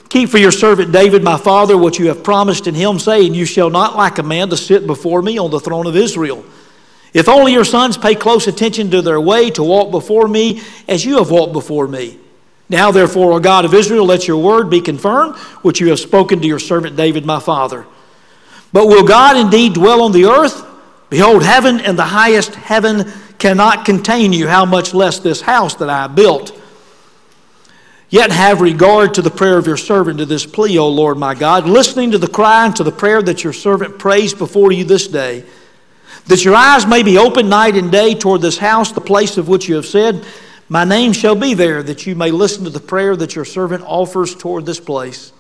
Keep 0.09 0.31
for 0.31 0.39
your 0.39 0.51
servant 0.51 0.91
David, 0.91 1.23
my 1.23 1.37
father, 1.37 1.77
what 1.77 1.99
you 1.99 2.09
have 2.09 2.25
promised 2.25 2.67
in 2.67 2.75
him, 2.75 2.99
saying, 2.99 3.35
You 3.35 3.45
shall 3.45 3.69
not 3.69 3.95
lack 3.95 4.17
a 4.17 4.23
man 4.23 4.49
to 4.49 4.57
sit 4.57 4.87
before 4.87 5.21
me 5.21 5.37
on 5.37 5.51
the 5.51 5.61
throne 5.61 5.87
of 5.87 5.97
Israel. 5.97 6.43
If 7.13 7.29
only 7.29 7.53
your 7.53 7.67
sons 7.67 7.99
pay 7.99 8.15
close 8.15 8.49
attention 8.49 8.91
to 8.91 9.03
their 9.03 9.21
way 9.21 9.51
to 9.51 9.63
walk 9.63 9.91
before 9.91 10.29
me 10.29 10.63
as 10.89 11.05
you 11.05 11.19
have 11.19 11.31
walked 11.31 11.53
before 11.53 11.87
me. 11.87 12.19
Now, 12.71 12.91
therefore, 12.91 13.35
O 13.35 13.39
God 13.39 13.67
of 13.67 13.75
Israel, 13.75 14.07
let 14.07 14.27
your 14.27 14.43
word 14.43 14.71
be 14.71 14.81
confirmed, 14.81 15.37
which 15.61 15.79
you 15.79 15.91
have 15.91 16.01
spoken 16.01 16.41
to 16.41 16.49
your 16.49 16.59
servant 16.59 16.97
David, 16.97 17.27
my 17.27 17.39
father. 17.39 17.85
But 18.73 18.87
will 18.87 19.05
God 19.05 19.37
indeed 19.37 19.75
dwell 19.75 20.03
on 20.03 20.13
the 20.13 20.27
earth? 20.27 20.65
Behold, 21.09 21.43
heaven 21.43 21.81
and 21.81 21.99
the 21.99 22.05
highest 22.05 22.55
heaven 22.55 23.11
cannot 23.39 23.85
contain 23.85 24.33
you, 24.33 24.47
how 24.47 24.65
much 24.65 24.95
less 24.95 25.19
this 25.19 25.41
house 25.41 25.75
that 25.77 25.91
I 25.91 26.03
have 26.03 26.15
built. 26.15 26.57
Yet 28.11 28.33
have 28.33 28.61
regard 28.61 29.15
to 29.15 29.23
the 29.23 29.31
prayer 29.31 29.57
of 29.57 29.67
your 29.67 29.77
servant 29.77 30.19
to 30.19 30.27
this 30.27 30.45
plea, 30.45 30.79
O 30.79 30.89
Lord 30.89 31.17
my 31.17 31.35
God, 31.35 31.67
listening 31.69 32.11
to 32.11 32.19
the 32.19 32.29
cry 32.29 32.67
and 32.67 32.77
to 32.77 32.85
the 32.85 32.93
prayer 32.93 33.23
that 33.23 33.45
your 33.45 33.53
servant 33.53 33.99
prays 33.99 34.35
before 34.35 34.73
you 34.73 34.85
this 34.85 35.07
day. 35.07 35.45
that 36.27 36.45
your 36.45 36.55
eyes 36.55 36.87
may 36.87 37.03
be 37.03 37.19
open 37.19 37.49
night 37.49 37.77
and 37.77 37.91
day 37.91 38.15
toward 38.15 38.41
this 38.41 38.59
house, 38.59 38.93
the 38.93 39.01
place 39.01 39.37
of 39.39 39.49
which 39.49 39.69
you 39.69 39.77
have 39.77 39.87
said, 39.87 40.25
My 40.69 40.85
name 40.85 41.13
shall 41.13 41.35
be 41.35 41.55
there, 41.55 41.83
that 41.83 42.07
you 42.07 42.15
may 42.15 42.31
listen 42.31 42.65
to 42.65 42.71
the 42.71 42.79
prayer 42.79 43.17
that 43.17 43.35
your 43.35 43.45
servant 43.45 43.83
offers 43.85 44.35
toward 44.35 44.67
this 44.67 44.79
place. 44.79 45.33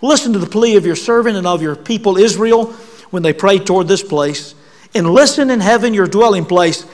Listen 0.00 0.32
to 0.32 0.38
the 0.38 0.46
plea 0.46 0.76
of 0.76 0.86
your 0.86 0.96
servant 0.96 1.36
and 1.36 1.46
of 1.46 1.62
your 1.62 1.76
people 1.76 2.16
Israel 2.16 2.66
when 3.10 3.22
they 3.22 3.32
pray 3.32 3.58
toward 3.58 3.88
this 3.88 4.02
place, 4.02 4.54
and 4.94 5.10
listen 5.10 5.50
in 5.50 5.60
heaven 5.60 5.94
your 5.94 6.06
dwelling 6.06 6.44
place, 6.44 6.86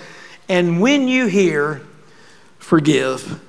and 0.48 0.80
when 0.80 1.08
you 1.08 1.26
hear, 1.26 1.82
forgive. 2.58 3.40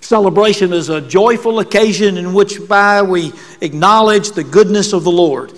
Celebration 0.00 0.72
is 0.72 0.88
a 0.88 1.00
joyful 1.00 1.60
occasion 1.60 2.16
in 2.16 2.34
which 2.34 2.66
by 2.68 3.02
we 3.02 3.32
acknowledge 3.60 4.32
the 4.32 4.44
goodness 4.44 4.92
of 4.92 5.04
the 5.04 5.10
Lord. 5.10 5.52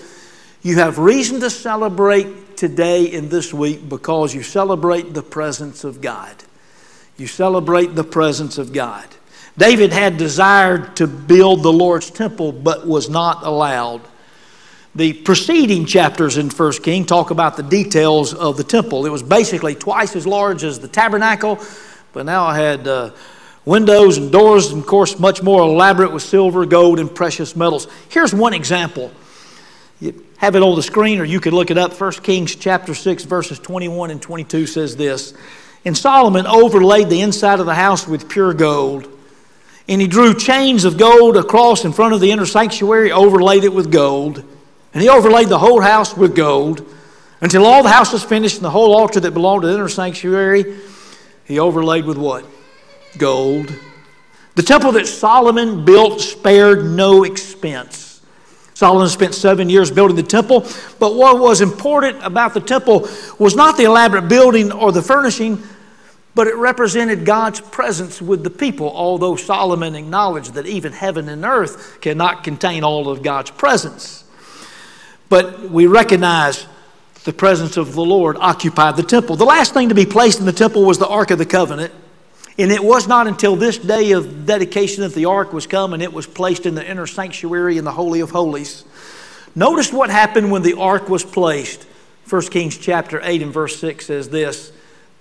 You 0.61 0.77
have 0.77 0.97
reason 0.97 1.39
to 1.41 1.49
celebrate 1.49 2.57
today 2.57 3.13
and 3.13 3.29
this 3.29 3.53
week 3.53 3.87
because 3.87 4.33
you 4.33 4.43
celebrate 4.43 5.13
the 5.13 5.23
presence 5.23 5.83
of 5.83 6.01
God. 6.01 6.35
You 7.17 7.27
celebrate 7.27 7.95
the 7.95 8.03
presence 8.03 8.57
of 8.57 8.73
God. 8.73 9.07
David 9.57 9.93
had 9.93 10.17
desired 10.17 10.97
to 10.97 11.07
build 11.07 11.63
the 11.63 11.71
Lord's 11.71 12.11
temple 12.11 12.51
but 12.51 12.85
was 12.85 13.09
not 13.09 13.43
allowed. 13.43 14.01
The 14.95 15.13
preceding 15.13 15.85
chapters 15.85 16.37
in 16.37 16.49
1 16.49 16.71
King 16.83 17.05
talk 17.05 17.29
about 17.29 17.57
the 17.57 17.63
details 17.63 18.33
of 18.33 18.57
the 18.57 18.63
temple. 18.63 19.05
It 19.05 19.09
was 19.09 19.23
basically 19.23 19.75
twice 19.75 20.15
as 20.15 20.25
large 20.25 20.63
as 20.63 20.79
the 20.79 20.87
tabernacle, 20.87 21.59
but 22.13 22.25
now 22.25 22.49
it 22.49 22.55
had 22.55 22.87
uh, 22.87 23.11
windows 23.65 24.17
and 24.17 24.31
doors, 24.31 24.71
and 24.71 24.81
of 24.81 24.87
course, 24.87 25.19
much 25.19 25.43
more 25.43 25.61
elaborate 25.61 26.13
with 26.13 26.23
silver, 26.23 26.65
gold, 26.65 26.99
and 26.99 27.13
precious 27.13 27.57
metals. 27.57 27.87
Here's 28.09 28.33
one 28.33 28.53
example. 28.53 29.11
You 29.99 30.25
have 30.37 30.55
it 30.55 30.63
on 30.63 30.75
the 30.75 30.83
screen, 30.83 31.19
or 31.19 31.25
you 31.25 31.41
could 31.41 31.53
look 31.53 31.71
it 31.71 31.77
up. 31.77 31.99
1 31.99 32.11
Kings 32.13 32.55
chapter 32.55 32.93
6, 32.93 33.23
verses 33.23 33.59
21 33.59 34.11
and 34.11 34.21
22 34.21 34.65
says 34.65 34.95
this 34.95 35.33
And 35.83 35.97
Solomon 35.97 36.45
overlaid 36.47 37.09
the 37.09 37.21
inside 37.21 37.59
of 37.59 37.65
the 37.65 37.75
house 37.75 38.07
with 38.07 38.29
pure 38.29 38.53
gold. 38.53 39.14
And 39.87 40.01
he 40.01 40.07
drew 40.07 40.33
chains 40.33 40.83
of 40.83 40.97
gold 40.97 41.37
across 41.37 41.85
in 41.85 41.93
front 41.93 42.13
of 42.13 42.21
the 42.21 42.31
inner 42.31 42.45
sanctuary, 42.45 43.11
overlaid 43.11 43.63
it 43.63 43.73
with 43.73 43.91
gold. 43.91 44.43
And 44.93 45.01
he 45.01 45.09
overlaid 45.09 45.47
the 45.47 45.59
whole 45.59 45.81
house 45.81 46.15
with 46.15 46.35
gold 46.35 46.85
until 47.41 47.65
all 47.65 47.83
the 47.83 47.89
house 47.89 48.13
was 48.13 48.23
finished 48.23 48.55
and 48.55 48.65
the 48.65 48.71
whole 48.71 48.95
altar 48.95 49.19
that 49.19 49.31
belonged 49.31 49.63
to 49.63 49.67
the 49.67 49.73
inner 49.75 49.89
sanctuary, 49.89 50.77
he 51.43 51.59
overlaid 51.59 52.05
with 52.05 52.17
what? 52.17 52.45
Gold. 53.17 53.73
The 54.55 54.63
temple 54.63 54.93
that 54.93 55.05
Solomon 55.05 55.83
built 55.83 56.21
spared 56.21 56.85
no 56.85 57.23
expense. 57.23 58.21
Solomon 58.73 59.09
spent 59.09 59.35
seven 59.35 59.69
years 59.69 59.91
building 59.91 60.15
the 60.15 60.23
temple, 60.23 60.61
but 60.99 61.15
what 61.15 61.39
was 61.39 61.61
important 61.61 62.17
about 62.23 62.53
the 62.53 62.59
temple 62.59 63.07
was 63.37 63.55
not 63.55 63.77
the 63.77 63.83
elaborate 63.83 64.27
building 64.27 64.71
or 64.71 64.91
the 64.91 65.01
furnishing, 65.01 65.61
but 66.35 66.47
it 66.47 66.55
represented 66.55 67.25
God's 67.25 67.61
presence 67.61 68.21
with 68.21 68.43
the 68.43 68.49
people, 68.49 68.91
although 68.91 69.37
Solomon 69.37 69.95
acknowledged 69.95 70.53
that 70.55 70.67
even 70.67 70.91
heaven 70.91 71.29
and 71.29 71.45
earth 71.45 71.99
cannot 72.01 72.43
contain 72.43 72.83
all 72.83 73.09
of 73.09 73.23
God's 73.23 73.51
presence. 73.51 74.25
But 75.29 75.71
we 75.71 75.87
recognize 75.87 76.67
the 77.23 77.33
presence 77.33 77.77
of 77.77 77.93
the 77.93 78.03
Lord 78.03 78.35
occupied 78.37 78.97
the 78.97 79.03
temple. 79.03 79.37
The 79.37 79.45
last 79.45 79.73
thing 79.73 79.89
to 79.89 79.95
be 79.95 80.05
placed 80.05 80.39
in 80.39 80.45
the 80.45 80.53
temple 80.53 80.83
was 80.83 80.99
the 80.99 81.07
Ark 81.07 81.31
of 81.31 81.39
the 81.39 81.45
Covenant. 81.45 81.93
And 82.57 82.71
it 82.71 82.83
was 82.83 83.07
not 83.07 83.27
until 83.27 83.55
this 83.55 83.77
day 83.77 84.11
of 84.11 84.45
dedication 84.45 85.01
that 85.01 85.13
the 85.13 85.25
ark 85.25 85.51
was 85.51 85.67
come 85.67 85.93
and 85.93 86.01
it 86.01 86.13
was 86.13 86.25
placed 86.25 86.65
in 86.65 86.73
the 86.73 86.89
inner 86.89 87.05
sanctuary 87.05 87.77
in 87.77 87.83
the 87.83 87.91
Holy 87.91 88.21
of 88.21 88.31
Holies. 88.31 88.85
Notice 89.55 89.91
what 89.91 90.09
happened 90.09 90.51
when 90.51 90.61
the 90.61 90.77
ark 90.77 91.09
was 91.09 91.23
placed. 91.23 91.85
1 92.29 92.41
Kings 92.43 92.77
chapter 92.77 93.19
8 93.21 93.41
and 93.41 93.51
verse 93.51 93.77
6 93.79 94.05
says 94.05 94.29
this 94.29 94.71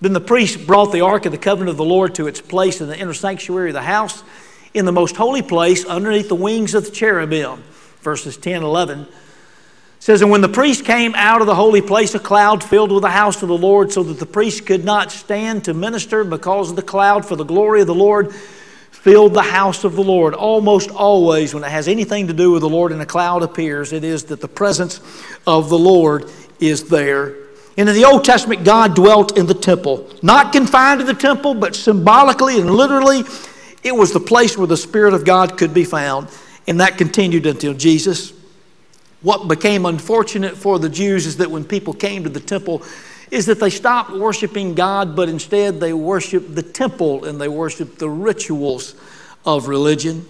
Then 0.05 0.13
the 0.13 0.21
priest 0.21 0.67
brought 0.67 0.93
the 0.93 1.01
ark 1.01 1.25
of 1.25 1.33
the 1.33 1.39
covenant 1.39 1.71
of 1.71 1.79
the 1.79 1.85
Lord 1.87 2.17
to 2.17 2.27
its 2.27 2.39
place 2.39 2.83
in 2.83 2.89
the 2.89 2.99
inner 2.99 3.15
sanctuary 3.15 3.71
of 3.71 3.73
the 3.73 3.81
house, 3.81 4.23
in 4.75 4.85
the 4.85 4.93
most 4.93 5.17
holy 5.17 5.41
place, 5.41 5.87
underneath 5.87 6.29
the 6.29 6.35
wings 6.35 6.75
of 6.75 6.85
the 6.85 6.91
cherubim. 6.91 7.65
Verses 8.03 8.37
10 8.37 8.57
and 8.57 8.65
11 8.65 9.07
says, 10.01 10.21
And 10.21 10.31
when 10.31 10.43
the 10.43 10.49
priest 10.51 10.85
came 10.85 11.15
out 11.15 11.41
of 11.41 11.47
the 11.47 11.55
holy 11.55 11.81
place, 11.81 12.15
a 12.15 12.19
cloud 12.19 12.63
filled 12.63 12.93
with 12.93 13.01
the 13.01 13.09
house 13.09 13.41
of 13.43 13.49
the 13.49 13.57
Lord, 13.57 13.93
so 13.93 14.03
that 14.03 14.19
the 14.19 14.27
priest 14.27 14.67
could 14.67 14.85
not 14.85 15.11
stand 15.11 15.65
to 15.65 15.73
minister 15.73 16.23
because 16.23 16.69
of 16.69 16.77
the 16.77 16.83
cloud, 16.83 17.25
for 17.25 17.37
the 17.37 17.43
glory 17.43 17.81
of 17.81 17.87
the 17.87 17.95
Lord 17.95 18.35
filled 18.91 19.33
the 19.33 19.41
house 19.41 19.85
of 19.85 19.95
the 19.95 20.05
Lord. 20.05 20.35
Almost 20.35 20.91
always, 20.91 21.55
when 21.55 21.65
it 21.65 21.71
has 21.71 21.89
anything 21.89 22.27
to 22.27 22.35
do 22.35 22.51
with 22.51 22.61
the 22.61 22.69
Lord 22.69 22.93
and 22.93 23.01
a 23.01 23.07
cloud 23.07 23.43
appears, 23.43 23.91
it 23.95 24.05
is 24.05 24.25
that 24.25 24.43
the 24.43 24.49
presence 24.49 25.01
of 25.47 25.71
the 25.71 25.79
Lord 25.79 26.31
is 26.61 26.91
there. 26.91 27.44
And 27.77 27.89
in 27.89 27.95
the 27.95 28.05
Old 28.05 28.25
Testament, 28.25 28.65
God 28.65 28.95
dwelt 28.95 29.37
in 29.37 29.47
the 29.47 29.55
temple, 29.55 30.09
not 30.23 30.53
confined 30.53 31.01
to 31.01 31.07
the 31.07 31.15
temple, 31.15 31.55
but 31.55 31.75
symbolically 31.75 32.61
and 32.61 32.71
literally, 32.71 33.25
it 33.83 33.95
was 33.95 34.13
the 34.13 34.21
place 34.21 34.57
where 34.57 34.67
the 34.67 34.77
Spirit 34.77 35.13
of 35.13 35.25
God 35.25 35.59
could 35.59 35.75
be 35.75 35.85
found. 35.85 36.29
And 36.67 36.81
that 36.81 36.97
continued 36.97 37.47
until 37.47 37.75
Jesus. 37.75 38.33
What 39.23 39.49
became 39.49 39.87
unfortunate 39.87 40.57
for 40.57 40.79
the 40.79 40.89
Jews 40.89 41.27
is 41.27 41.39
that 41.39 41.51
when 41.51 41.65
people 41.65 41.93
came 41.93 42.25
to 42.25 42.31
the 42.31 42.41
temple, 42.41 42.83
is 43.31 43.47
that 43.47 43.59
they 43.59 43.71
stopped 43.71 44.13
worshiping 44.13 44.75
God, 44.75 45.17
but 45.17 45.29
instead 45.29 45.81
they 45.81 45.93
worshiped 45.93 46.55
the 46.55 46.63
temple 46.63 47.25
and 47.25 47.41
they 47.41 47.49
worshiped 47.49 47.99
the 47.99 48.09
rituals 48.09 48.95
of 49.45 49.67
religion. 49.67 50.27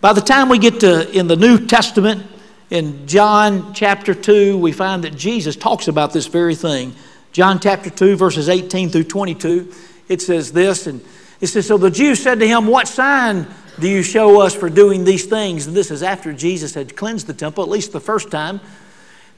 By 0.00 0.12
the 0.12 0.20
time 0.20 0.48
we 0.48 0.58
get 0.58 0.80
to 0.80 1.10
in 1.10 1.26
the 1.26 1.36
New 1.36 1.66
Testament, 1.66 2.26
in 2.70 3.06
John 3.06 3.74
chapter 3.74 4.14
2, 4.14 4.58
we 4.58 4.72
find 4.72 5.04
that 5.04 5.16
Jesus 5.16 5.54
talks 5.54 5.88
about 5.88 6.12
this 6.12 6.26
very 6.26 6.54
thing. 6.54 6.94
John 7.32 7.60
chapter 7.60 7.90
2, 7.90 8.16
verses 8.16 8.48
18 8.48 8.90
through 8.90 9.04
22, 9.04 9.72
it 10.08 10.20
says 10.20 10.52
this, 10.52 10.86
and 10.86 11.04
it 11.40 11.48
says, 11.48 11.66
So 11.66 11.78
the 11.78 11.90
Jews 11.90 12.22
said 12.22 12.40
to 12.40 12.46
him, 12.46 12.66
What 12.66 12.88
sign 12.88 13.46
do 13.78 13.88
you 13.88 14.02
show 14.02 14.40
us 14.40 14.54
for 14.54 14.68
doing 14.70 15.04
these 15.04 15.26
things? 15.26 15.66
And 15.66 15.76
this 15.76 15.90
is 15.90 16.02
after 16.02 16.32
Jesus 16.32 16.74
had 16.74 16.96
cleansed 16.96 17.26
the 17.26 17.34
temple, 17.34 17.62
at 17.62 17.70
least 17.70 17.92
the 17.92 18.00
first 18.00 18.30
time. 18.30 18.60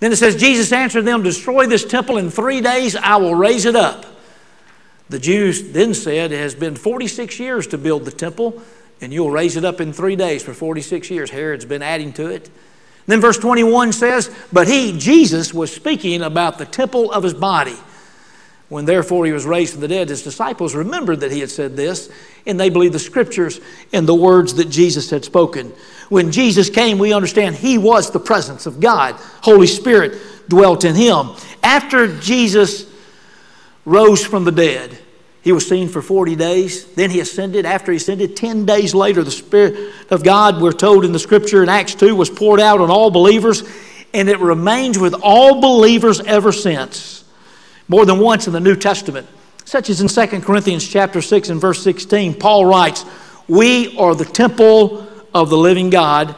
Then 0.00 0.12
it 0.12 0.16
says, 0.16 0.37
Jesus 0.37 0.73
answered 0.73 1.02
them, 1.02 1.23
Destroy 1.23 1.66
this 1.66 1.85
temple 1.85 2.18
in 2.18 2.30
three 2.30 2.61
days, 2.61 2.97
I 2.97 3.16
will 3.16 3.35
raise 3.35 3.64
it 3.64 3.76
up. 3.76 4.06
The 5.08 5.18
Jews 5.18 5.73
then 5.73 5.92
said, 5.92 6.32
It 6.32 6.38
has 6.38 6.54
been 6.54 6.76
46 6.76 7.38
years 7.40 7.66
to 7.68 7.78
build 7.78 8.04
the 8.04 8.11
temple, 8.11 8.62
and 9.00 9.12
you'll 9.12 9.30
raise 9.30 9.56
it 9.56 9.64
up 9.64 9.80
in 9.80 9.92
three 9.92 10.16
days 10.16 10.42
for 10.42 10.54
46 10.54 11.11
years. 11.11 11.30
Herod's 11.30 11.64
been 11.64 11.82
adding 11.82 12.12
to 12.14 12.26
it. 12.28 12.49
Then 13.08 13.22
verse 13.22 13.38
21 13.38 13.92
says, 13.92 14.30
But 14.52 14.68
he, 14.68 14.96
Jesus, 14.96 15.52
was 15.54 15.74
speaking 15.74 16.20
about 16.22 16.58
the 16.58 16.66
temple 16.66 17.10
of 17.10 17.24
his 17.24 17.32
body. 17.32 17.76
When 18.68 18.84
therefore 18.84 19.24
he 19.24 19.32
was 19.32 19.46
raised 19.46 19.72
from 19.72 19.80
the 19.80 19.88
dead, 19.88 20.10
his 20.10 20.22
disciples 20.22 20.74
remembered 20.74 21.20
that 21.20 21.32
he 21.32 21.40
had 21.40 21.50
said 21.50 21.74
this, 21.74 22.10
and 22.46 22.60
they 22.60 22.68
believed 22.68 22.92
the 22.92 22.98
scriptures 22.98 23.62
and 23.94 24.06
the 24.06 24.14
words 24.14 24.54
that 24.54 24.68
Jesus 24.68 25.08
had 25.08 25.24
spoken. 25.24 25.72
When 26.10 26.30
Jesus 26.30 26.68
came, 26.68 26.98
we 26.98 27.14
understand 27.14 27.56
he 27.56 27.78
was 27.78 28.10
the 28.10 28.20
presence 28.20 28.66
of 28.66 28.78
God. 28.78 29.14
Holy 29.40 29.66
Spirit 29.66 30.18
dwelt 30.46 30.84
in 30.84 30.94
him. 30.94 31.30
After 31.62 32.14
Jesus 32.20 32.84
rose 33.86 34.22
from 34.22 34.44
the 34.44 34.52
dead, 34.52 34.98
he 35.42 35.52
was 35.52 35.66
seen 35.66 35.88
for 35.88 36.02
40 36.02 36.37
days. 36.37 36.85
Then 36.85 37.11
he 37.11 37.21
ascended. 37.21 37.64
After 37.64 37.92
he 37.92 37.97
ascended, 37.97 38.37
10 38.37 38.66
days 38.66 38.95
later, 38.95 39.23
the 39.23 39.30
Spirit 39.30 39.92
of 40.11 40.23
God, 40.23 40.61
we're 40.61 40.73
told 40.73 41.04
in 41.04 41.12
the 41.12 41.18
scripture 41.18 41.62
in 41.62 41.68
Acts 41.68 41.95
2, 41.95 42.14
was 42.14 42.28
poured 42.28 42.61
out 42.61 42.80
on 42.80 42.90
all 42.90 43.11
believers, 43.11 43.62
and 44.12 44.28
it 44.28 44.40
remains 44.40 44.99
with 44.99 45.14
all 45.23 45.61
believers 45.61 46.21
ever 46.21 46.52
since 46.52 47.25
more 47.88 48.04
than 48.04 48.18
once 48.18 48.47
in 48.47 48.52
the 48.52 48.61
New 48.61 48.76
Testament, 48.76 49.26
such 49.64 49.88
as 49.88 50.00
in 50.00 50.09
2 50.09 50.42
Corinthians 50.42 50.87
chapter 50.87 51.23
6 51.23 51.49
and 51.49 51.61
verse 51.61 51.83
16. 51.83 52.35
Paul 52.35 52.66
writes, 52.66 53.04
"We 53.47 53.97
are 53.97 54.14
the 54.14 54.25
temple 54.26 55.07
of 55.33 55.49
the 55.49 55.57
living 55.57 55.88
God." 55.88 56.35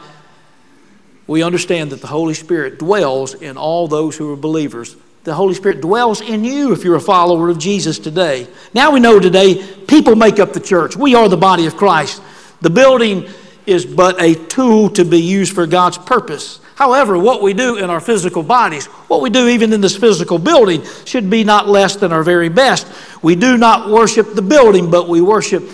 We 1.27 1.43
understand 1.43 1.91
that 1.91 2.01
the 2.01 2.07
Holy 2.07 2.33
Spirit 2.33 2.77
dwells 2.79 3.33
in 3.33 3.57
all 3.57 3.87
those 3.87 4.15
who 4.17 4.31
are 4.31 4.37
believers. 4.37 4.95
The 5.23 5.35
Holy 5.35 5.53
Spirit 5.53 5.81
dwells 5.81 6.19
in 6.21 6.43
you 6.43 6.73
if 6.73 6.83
you're 6.83 6.95
a 6.95 7.01
follower 7.01 7.49
of 7.49 7.59
Jesus 7.59 7.99
today. 7.99 8.47
Now 8.73 8.91
we 8.91 8.99
know 8.99 9.19
today 9.19 9.63
people 9.87 10.15
make 10.15 10.39
up 10.39 10.53
the 10.53 10.59
church. 10.59 10.95
We 10.95 11.13
are 11.13 11.29
the 11.29 11.37
body 11.37 11.67
of 11.67 11.77
Christ. 11.77 12.23
The 12.61 12.71
building 12.71 13.29
is 13.67 13.85
but 13.85 14.19
a 14.19 14.33
tool 14.33 14.89
to 14.91 15.05
be 15.05 15.21
used 15.21 15.53
for 15.53 15.67
God's 15.67 15.99
purpose. 15.99 16.59
However, 16.73 17.19
what 17.19 17.43
we 17.43 17.53
do 17.53 17.77
in 17.77 17.91
our 17.91 17.99
physical 17.99 18.41
bodies, 18.41 18.87
what 18.87 19.21
we 19.21 19.29
do 19.29 19.47
even 19.49 19.71
in 19.71 19.81
this 19.81 19.95
physical 19.95 20.39
building, 20.39 20.83
should 21.05 21.29
be 21.29 21.43
not 21.43 21.69
less 21.69 21.95
than 21.95 22.11
our 22.11 22.23
very 22.23 22.49
best. 22.49 22.87
We 23.21 23.35
do 23.35 23.57
not 23.57 23.91
worship 23.91 24.33
the 24.33 24.41
building, 24.41 24.89
but 24.89 25.07
we 25.07 25.21
worship 25.21 25.69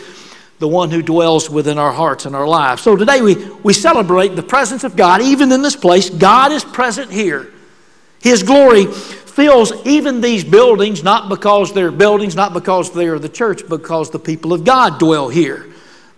the 0.59 0.67
one 0.67 0.91
who 0.91 1.01
dwells 1.01 1.49
within 1.49 1.77
our 1.77 1.93
hearts 1.93 2.25
and 2.25 2.35
our 2.35 2.47
lives. 2.47 2.81
So 2.81 2.97
today 2.97 3.21
we, 3.21 3.35
we 3.63 3.71
celebrate 3.71 4.35
the 4.35 4.43
presence 4.43 4.83
of 4.83 4.97
God, 4.97 5.21
even 5.21 5.49
in 5.53 5.61
this 5.61 5.77
place. 5.77 6.09
God 6.09 6.51
is 6.51 6.65
present 6.65 7.11
here. 7.11 7.53
His 8.19 8.43
glory 8.43 8.87
fills 9.37 9.71
even 9.85 10.19
these 10.19 10.43
buildings, 10.43 11.03
not 11.03 11.29
because 11.29 11.71
they're 11.71 11.91
buildings, 11.91 12.35
not 12.35 12.53
because 12.53 12.91
they 12.91 13.05
are 13.05 13.19
the 13.19 13.29
church, 13.29 13.69
because 13.69 14.09
the 14.09 14.17
people 14.17 14.51
of 14.51 14.63
God 14.63 14.97
dwell 14.97 15.29
here. 15.29 15.67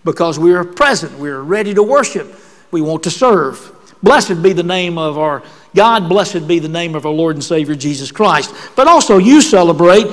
Because 0.05 0.39
we 0.39 0.53
are 0.53 0.63
present, 0.63 1.19
we 1.19 1.29
are 1.29 1.43
ready 1.43 1.73
to 1.73 1.83
worship, 1.83 2.33
we 2.71 2.79
want 2.79 3.03
to 3.03 3.11
serve. 3.11 3.75
Blessed 4.01 4.41
be 4.41 4.53
the 4.53 4.63
name 4.63 4.97
of 4.97 5.17
our 5.17 5.43
God, 5.75 6.07
blessed 6.07 6.47
be 6.47 6.59
the 6.59 6.69
name 6.69 6.95
of 6.95 7.05
our 7.05 7.11
Lord 7.11 7.35
and 7.35 7.43
Savior 7.43 7.75
Jesus 7.75 8.09
Christ. 8.09 8.55
But 8.77 8.87
also, 8.87 9.17
you 9.17 9.41
celebrate, 9.41 10.07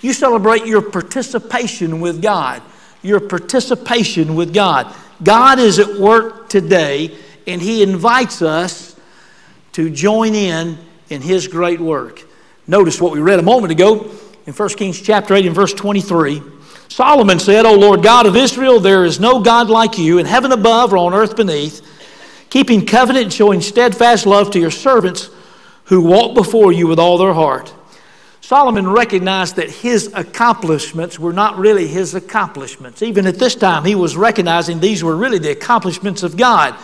you 0.00 0.12
celebrate 0.12 0.66
your 0.66 0.82
participation 0.82 1.98
with 1.98 2.22
God. 2.22 2.62
Your 3.02 3.18
participation 3.18 4.36
with 4.36 4.54
God. 4.54 4.94
God 5.20 5.58
is 5.58 5.80
at 5.80 5.98
work 5.98 6.48
today, 6.48 7.12
and 7.48 7.60
He 7.60 7.82
invites 7.82 8.40
us 8.40 8.94
to 9.72 9.90
join 9.90 10.36
in 10.36 10.78
in 11.10 11.22
His 11.22 11.48
great 11.48 11.80
work. 11.80 12.22
Notice 12.68 13.00
what 13.00 13.12
we 13.12 13.20
read 13.20 13.38
a 13.38 13.42
moment 13.42 13.70
ago 13.70 14.10
in 14.44 14.52
1 14.52 14.68
Kings 14.70 15.00
chapter 15.00 15.34
8 15.34 15.46
and 15.46 15.54
verse 15.54 15.72
23. 15.72 16.42
Solomon 16.88 17.38
said, 17.38 17.64
O 17.64 17.74
Lord 17.74 18.02
God 18.02 18.26
of 18.26 18.34
Israel, 18.34 18.80
there 18.80 19.04
is 19.04 19.20
no 19.20 19.40
God 19.40 19.70
like 19.70 19.98
you 19.98 20.18
in 20.18 20.26
heaven 20.26 20.50
above 20.50 20.92
or 20.92 20.98
on 20.98 21.14
earth 21.14 21.36
beneath, 21.36 21.86
keeping 22.50 22.84
covenant 22.84 23.24
and 23.24 23.32
showing 23.32 23.60
steadfast 23.60 24.26
love 24.26 24.50
to 24.50 24.58
your 24.58 24.72
servants 24.72 25.30
who 25.84 26.00
walk 26.00 26.34
before 26.34 26.72
you 26.72 26.88
with 26.88 26.98
all 26.98 27.18
their 27.18 27.34
heart. 27.34 27.72
Solomon 28.40 28.88
recognized 28.88 29.56
that 29.56 29.70
his 29.70 30.12
accomplishments 30.14 31.18
were 31.20 31.32
not 31.32 31.58
really 31.58 31.86
his 31.86 32.14
accomplishments. 32.14 33.02
Even 33.02 33.26
at 33.26 33.38
this 33.38 33.54
time, 33.54 33.84
he 33.84 33.94
was 33.94 34.16
recognizing 34.16 34.80
these 34.80 35.04
were 35.04 35.16
really 35.16 35.38
the 35.38 35.50
accomplishments 35.52 36.24
of 36.24 36.36
God. 36.36 36.74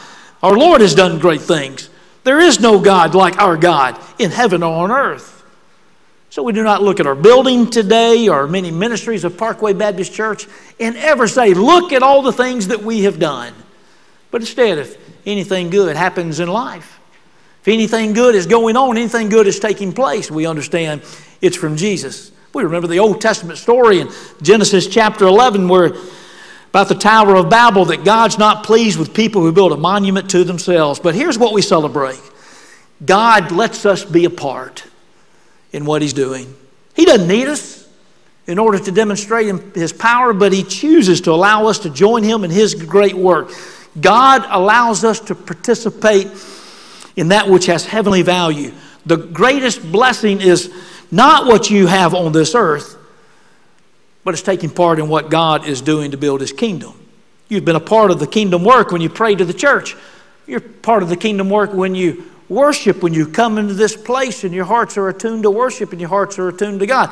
Our 0.43 0.57
Lord 0.57 0.81
has 0.81 0.95
done 0.95 1.19
great 1.19 1.41
things. 1.41 1.89
There 2.23 2.41
is 2.41 2.61
no 2.61 2.81
God 2.81 3.17
like 3.17 3.41
our 3.41 3.57
God 3.57 3.99
in 4.21 4.31
heaven 4.31 4.63
or 4.63 4.85
on 4.85 4.93
earth. 4.93 5.42
So 6.33 6.43
we 6.43 6.55
do 6.55 6.63
not 6.63 6.83
look 6.83 6.99
at 6.99 7.07
our 7.07 7.15
building 7.15 7.69
today 7.69 8.27
or 8.27 8.47
many 8.47 8.71
ministries 8.71 9.25
of 9.25 9.37
Parkway 9.37 9.75
Baptist 9.75 10.15
Church 10.15 10.47
and 10.81 10.97
ever 10.97 11.29
say, 11.29 11.53
look 11.53 11.93
at 11.93 12.03
all 12.03 12.23
the 12.23 12.33
things 12.33 12.69
that 12.69 12.83
we 12.83 13.03
have 13.03 13.19
done. 13.19 13.53
But 14.31 14.41
instead, 14.41 14.79
if 14.79 14.97
anything 15.27 15.69
good 15.69 15.95
happens 15.95 16.41
in 16.41 16.49
life, 16.49 16.99
if 17.61 17.69
anything 17.69 18.15
good 18.15 18.35
is 18.35 18.47
going 18.47 18.79
on, 18.79 18.97
anything 18.97 19.29
good 19.29 19.47
is 19.47 19.61
taking 19.61 19.93
place, 19.93 20.31
we 20.31 20.47
understand 20.47 21.03
it's 21.43 21.55
from 21.55 21.77
Jesus. 21.77 22.33
We 22.55 22.63
remember 22.65 22.89
the 22.89 23.01
Old 23.01 23.21
Testament 23.21 23.59
story 23.59 24.01
in 24.01 24.09
Genesis 24.41 24.87
chapter 24.87 25.27
11 25.27 25.69
where 25.69 25.93
about 26.71 26.89
the 26.89 26.95
Tower 26.95 27.37
of 27.37 27.51
Babel 27.51 27.85
that 27.85 28.07
God's 28.07 28.39
not 28.39 28.65
pleased 28.65 28.99
with 28.99 29.13
people 29.13 29.43
who 29.43 29.53
build 29.53 29.73
a 29.73 29.77
monument 29.77 30.31
to 30.31 30.45
themselves. 30.45 30.99
But 30.99 31.15
here's 31.15 31.37
what 31.37 31.53
we 31.53 31.61
celebrate 31.61 32.23
God 33.05 33.53
lets 33.53 33.85
us 33.85 34.03
be 34.03 34.25
a 34.25 34.31
part 34.31 34.85
in 35.73 35.85
what 35.85 36.03
He's 36.03 36.13
doing. 36.13 36.55
He 36.95 37.05
doesn't 37.05 37.29
need 37.29 37.49
us 37.49 37.89
in 38.47 38.59
order 38.59 38.79
to 38.79 38.91
demonstrate 38.91 39.47
His 39.75 39.93
power, 39.93 40.33
but 40.33 40.53
He 40.53 40.63
chooses 40.63 41.21
to 41.23 41.33
allow 41.33 41.67
us 41.67 41.81
to 41.81 41.91
join 41.91 42.23
Him 42.23 42.45
in 42.45 42.51
His 42.51 42.75
great 42.75 43.15
work. 43.15 43.51
God 44.01 44.45
allows 44.49 45.05
us 45.05 45.21
to 45.21 45.35
participate 45.35 46.29
in 47.17 47.29
that 47.29 47.49
which 47.49 47.67
has 47.67 47.85
heavenly 47.85 48.23
value. 48.23 48.73
The 49.05 49.17
greatest 49.17 49.91
blessing 49.91 50.41
is 50.41 50.73
not 51.11 51.47
what 51.47 51.71
you 51.71 51.87
have 51.87 52.15
on 52.15 52.33
this 52.33 52.55
earth, 52.55 52.97
but 54.25 54.35
it's 54.35 54.43
taking 54.43 54.71
part 54.71 54.99
in 54.99 55.09
what 55.09 55.31
God 55.31 55.67
is 55.67 55.81
doing 55.81 56.13
to 56.13 56.17
build 56.17 56.41
His 56.41 56.53
kingdom. 56.53 56.95
You've 57.49 57.65
been 57.65 57.77
a 57.77 57.81
part 57.81 58.11
of 58.11 58.19
the 58.19 58.27
kingdom 58.27 58.65
work 58.65 58.93
when 58.93 59.03
you 59.03 59.11
pray 59.11 59.35
to 59.35 59.45
the 59.45 59.53
church. 59.53 59.95
You're 60.47 60.61
part 60.61 61.03
of 61.03 61.11
the 61.11 61.17
kingdom 61.17 61.51
work 61.51 61.75
when 61.75 61.95
you 61.95 62.32
worship 62.53 63.03
when 63.03 63.15
you 63.15 63.27
come 63.27 63.59
into 63.59 63.75
this 63.75 63.97
place 63.97 64.45
and 64.45 64.55
your 64.55 64.65
hearts 64.65 64.97
are 64.97 65.09
attuned 65.09 65.43
to 65.43 65.51
worship 65.51 65.91
and 65.93 66.01
your 66.01 66.11
hearts 66.11 66.39
are 66.39 66.49
attuned 66.49 66.81
to 66.81 66.87
God. 66.87 67.11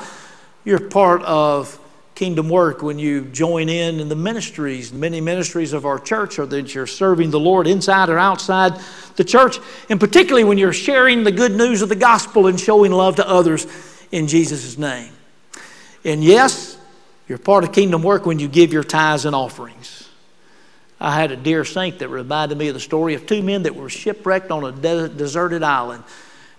You're 0.65 0.89
part 0.89 1.23
of 1.23 1.79
kingdom 2.15 2.51
work 2.51 2.83
when 2.83 2.99
you 2.99 3.23
join 3.23 3.71
in 3.71 3.99
in 3.99 4.11
the 4.11 4.15
ministries. 4.15 4.93
Many 4.93 5.23
ministries 5.23 5.73
of 5.73 5.87
our 5.87 5.99
church 5.99 6.39
are 6.39 6.45
that 6.45 6.75
you're 6.75 6.87
serving 6.87 7.31
the 7.31 7.41
Lord 7.41 7.67
inside 7.67 8.11
or 8.11 8.19
outside 8.19 8.79
the 9.17 9.25
church, 9.25 9.59
and 9.89 9.99
particularly 9.99 10.45
when 10.45 10.59
you're 10.59 10.75
sharing 10.75 11.25
the 11.25 11.33
good 11.33 11.53
news 11.53 11.81
of 11.81 11.89
the 11.89 11.97
gospel 11.97 12.47
and 12.47 12.61
showing 12.61 12.93
love 12.93 13.17
to 13.17 13.27
others 13.27 13.67
in 14.13 14.29
Jesus' 14.29 14.77
name. 14.77 15.15
And 16.05 16.23
yes, 16.23 16.77
you're 17.27 17.39
part 17.39 17.65
of 17.65 17.73
kingdom 17.73 18.03
work 18.03 18.27
when 18.27 18.39
you 18.39 18.49
give 18.49 18.71
your 18.71 18.85
tithes 18.85 19.25
and 19.25 19.35
offerings. 19.35 20.10
I 21.01 21.15
had 21.15 21.33
a 21.33 21.37
dear 21.37 21.65
saint 21.65 22.01
that 22.01 22.09
reminded 22.09 22.59
me 22.59 22.69
of 22.69 22.75
the 22.75 22.81
story 22.81 23.15
of 23.15 23.27
two 23.27 23.43
men 23.43 23.63
that 23.63 23.75
were 23.75 23.89
shipwrecked 23.89 24.51
on 24.51 24.65
a 24.65 24.73
de- 24.73 25.09
deserted 25.09 25.63
island. 25.63 26.05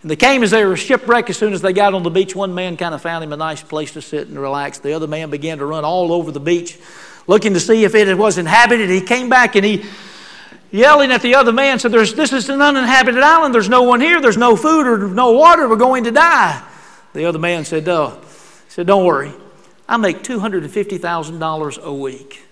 And 0.02 0.10
they 0.10 0.16
came 0.16 0.42
as 0.42 0.50
they 0.50 0.66
were 0.66 0.76
shipwrecked. 0.76 1.30
As 1.30 1.38
soon 1.38 1.54
as 1.54 1.62
they 1.62 1.74
got 1.74 1.94
on 1.94 2.02
the 2.02 2.10
beach, 2.10 2.36
one 2.36 2.56
man 2.56 2.76
kind 2.76 2.96
of 2.96 3.04
found 3.04 3.24
him 3.24 3.34
a 3.34 3.38
nice 3.38 3.62
place 3.62 3.94
to 3.94 4.02
sit 4.02 4.28
and 4.28 4.40
relax. 4.40 4.80
The 4.80 4.94
other 4.94 5.06
man 5.06 5.30
began 5.30 5.60
to 5.60 5.66
run 5.66 5.86
all 5.86 6.12
over 6.12 6.32
the 6.32 6.40
beach 6.40 6.80
looking 7.28 7.54
to 7.54 7.60
see 7.60 7.84
if 7.84 7.94
it 7.94 8.18
was 8.18 8.40
inhabited. 8.40 8.90
He 8.90 9.02
came 9.02 9.30
back 9.30 9.56
and 9.56 9.64
he, 9.64 9.86
yelling 10.72 11.12
at 11.12 11.22
the 11.22 11.36
other 11.36 11.52
man, 11.52 11.78
said, 11.78 11.92
There's, 11.92 12.16
This 12.16 12.34
is 12.34 12.50
an 12.50 12.64
uninhabited 12.64 13.22
island. 13.22 13.54
There's 13.54 13.70
no 13.70 13.84
one 13.84 14.02
here. 14.02 14.20
There's 14.22 14.38
no 14.38 14.56
food 14.56 14.88
or 14.88 15.08
no 15.08 15.34
water. 15.34 15.70
We're 15.70 15.76
going 15.76 16.06
to 16.06 16.12
die. 16.12 16.64
The 17.14 17.26
other 17.26 17.40
man 17.40 17.64
said, 17.64 17.88
Oh, 17.88 18.20
he 18.20 18.72
said, 18.72 18.88
Don't 18.88 19.06
worry. 19.06 19.32
I 19.88 19.98
make 19.98 20.24
$250,000 20.24 21.84
a 21.84 21.94
week. 21.94 22.44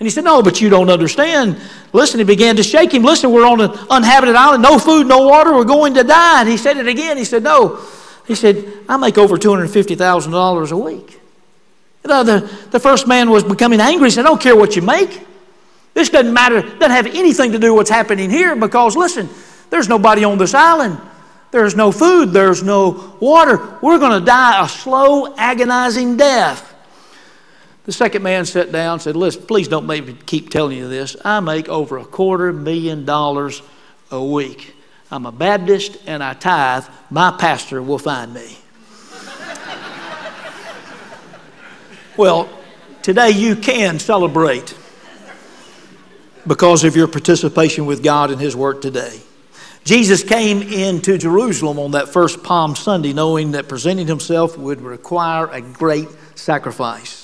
And 0.00 0.06
he 0.06 0.10
said, 0.10 0.24
No, 0.24 0.42
but 0.42 0.60
you 0.60 0.70
don't 0.70 0.90
understand. 0.90 1.60
Listen, 1.92 2.18
he 2.18 2.24
began 2.24 2.56
to 2.56 2.62
shake 2.62 2.92
him. 2.92 3.02
Listen, 3.02 3.30
we're 3.30 3.46
on 3.46 3.60
an 3.60 3.70
uninhabited 3.90 4.34
island, 4.34 4.62
no 4.62 4.78
food, 4.78 5.06
no 5.06 5.28
water, 5.28 5.54
we're 5.54 5.64
going 5.64 5.94
to 5.94 6.02
die. 6.02 6.40
And 6.40 6.48
he 6.48 6.56
said 6.56 6.78
it 6.78 6.88
again. 6.88 7.18
He 7.18 7.24
said, 7.24 7.42
No. 7.42 7.80
He 8.26 8.34
said, 8.34 8.64
I 8.88 8.96
make 8.96 9.18
over 9.18 9.36
$250,000 9.36 10.70
a 10.72 10.76
week. 10.76 11.20
The, 12.02 12.22
the, 12.22 12.66
the 12.70 12.80
first 12.80 13.06
man 13.06 13.28
was 13.28 13.44
becoming 13.44 13.80
angry. 13.80 14.06
He 14.06 14.10
said, 14.12 14.24
I 14.24 14.28
don't 14.28 14.40
care 14.40 14.56
what 14.56 14.76
you 14.76 14.82
make. 14.82 15.26
This 15.94 16.08
doesn't 16.08 16.32
matter, 16.32 16.62
doesn't 16.62 16.90
have 16.90 17.06
anything 17.06 17.52
to 17.52 17.58
do 17.58 17.72
with 17.72 17.78
what's 17.78 17.90
happening 17.90 18.30
here 18.30 18.54
because, 18.56 18.96
listen, 18.96 19.28
there's 19.68 19.88
nobody 19.88 20.24
on 20.24 20.38
this 20.38 20.54
island. 20.54 20.98
There's 21.50 21.74
no 21.74 21.90
food, 21.90 22.32
there's 22.32 22.62
no 22.62 23.16
water. 23.20 23.78
We're 23.82 23.98
going 23.98 24.18
to 24.18 24.24
die 24.24 24.64
a 24.64 24.68
slow, 24.68 25.34
agonizing 25.34 26.16
death. 26.16 26.69
The 27.84 27.92
second 27.92 28.22
man 28.22 28.44
sat 28.44 28.70
down 28.72 28.94
and 28.94 29.02
said, 29.02 29.16
Listen, 29.16 29.42
please 29.42 29.68
don't 29.68 29.86
make 29.86 30.06
me 30.06 30.16
keep 30.26 30.50
telling 30.50 30.76
you 30.76 30.88
this. 30.88 31.16
I 31.24 31.40
make 31.40 31.68
over 31.68 31.98
a 31.98 32.04
quarter 32.04 32.52
million 32.52 33.04
dollars 33.04 33.62
a 34.10 34.22
week. 34.22 34.74
I'm 35.10 35.26
a 35.26 35.32
Baptist 35.32 35.96
and 36.06 36.22
I 36.22 36.34
tithe. 36.34 36.84
My 37.10 37.32
pastor 37.32 37.82
will 37.82 37.98
find 37.98 38.32
me. 38.32 38.58
well, 42.16 42.48
today 43.02 43.30
you 43.30 43.56
can 43.56 43.98
celebrate 43.98 44.76
because 46.46 46.84
of 46.84 46.96
your 46.96 47.08
participation 47.08 47.86
with 47.86 48.02
God 48.02 48.30
in 48.30 48.38
His 48.38 48.54
work 48.54 48.82
today. 48.82 49.20
Jesus 49.84 50.22
came 50.22 50.62
into 50.62 51.16
Jerusalem 51.18 51.78
on 51.78 51.92
that 51.92 52.08
first 52.08 52.42
Palm 52.44 52.76
Sunday 52.76 53.12
knowing 53.12 53.52
that 53.52 53.68
presenting 53.68 54.06
Himself 54.06 54.56
would 54.58 54.80
require 54.82 55.46
a 55.46 55.60
great 55.60 56.08
sacrifice. 56.34 57.19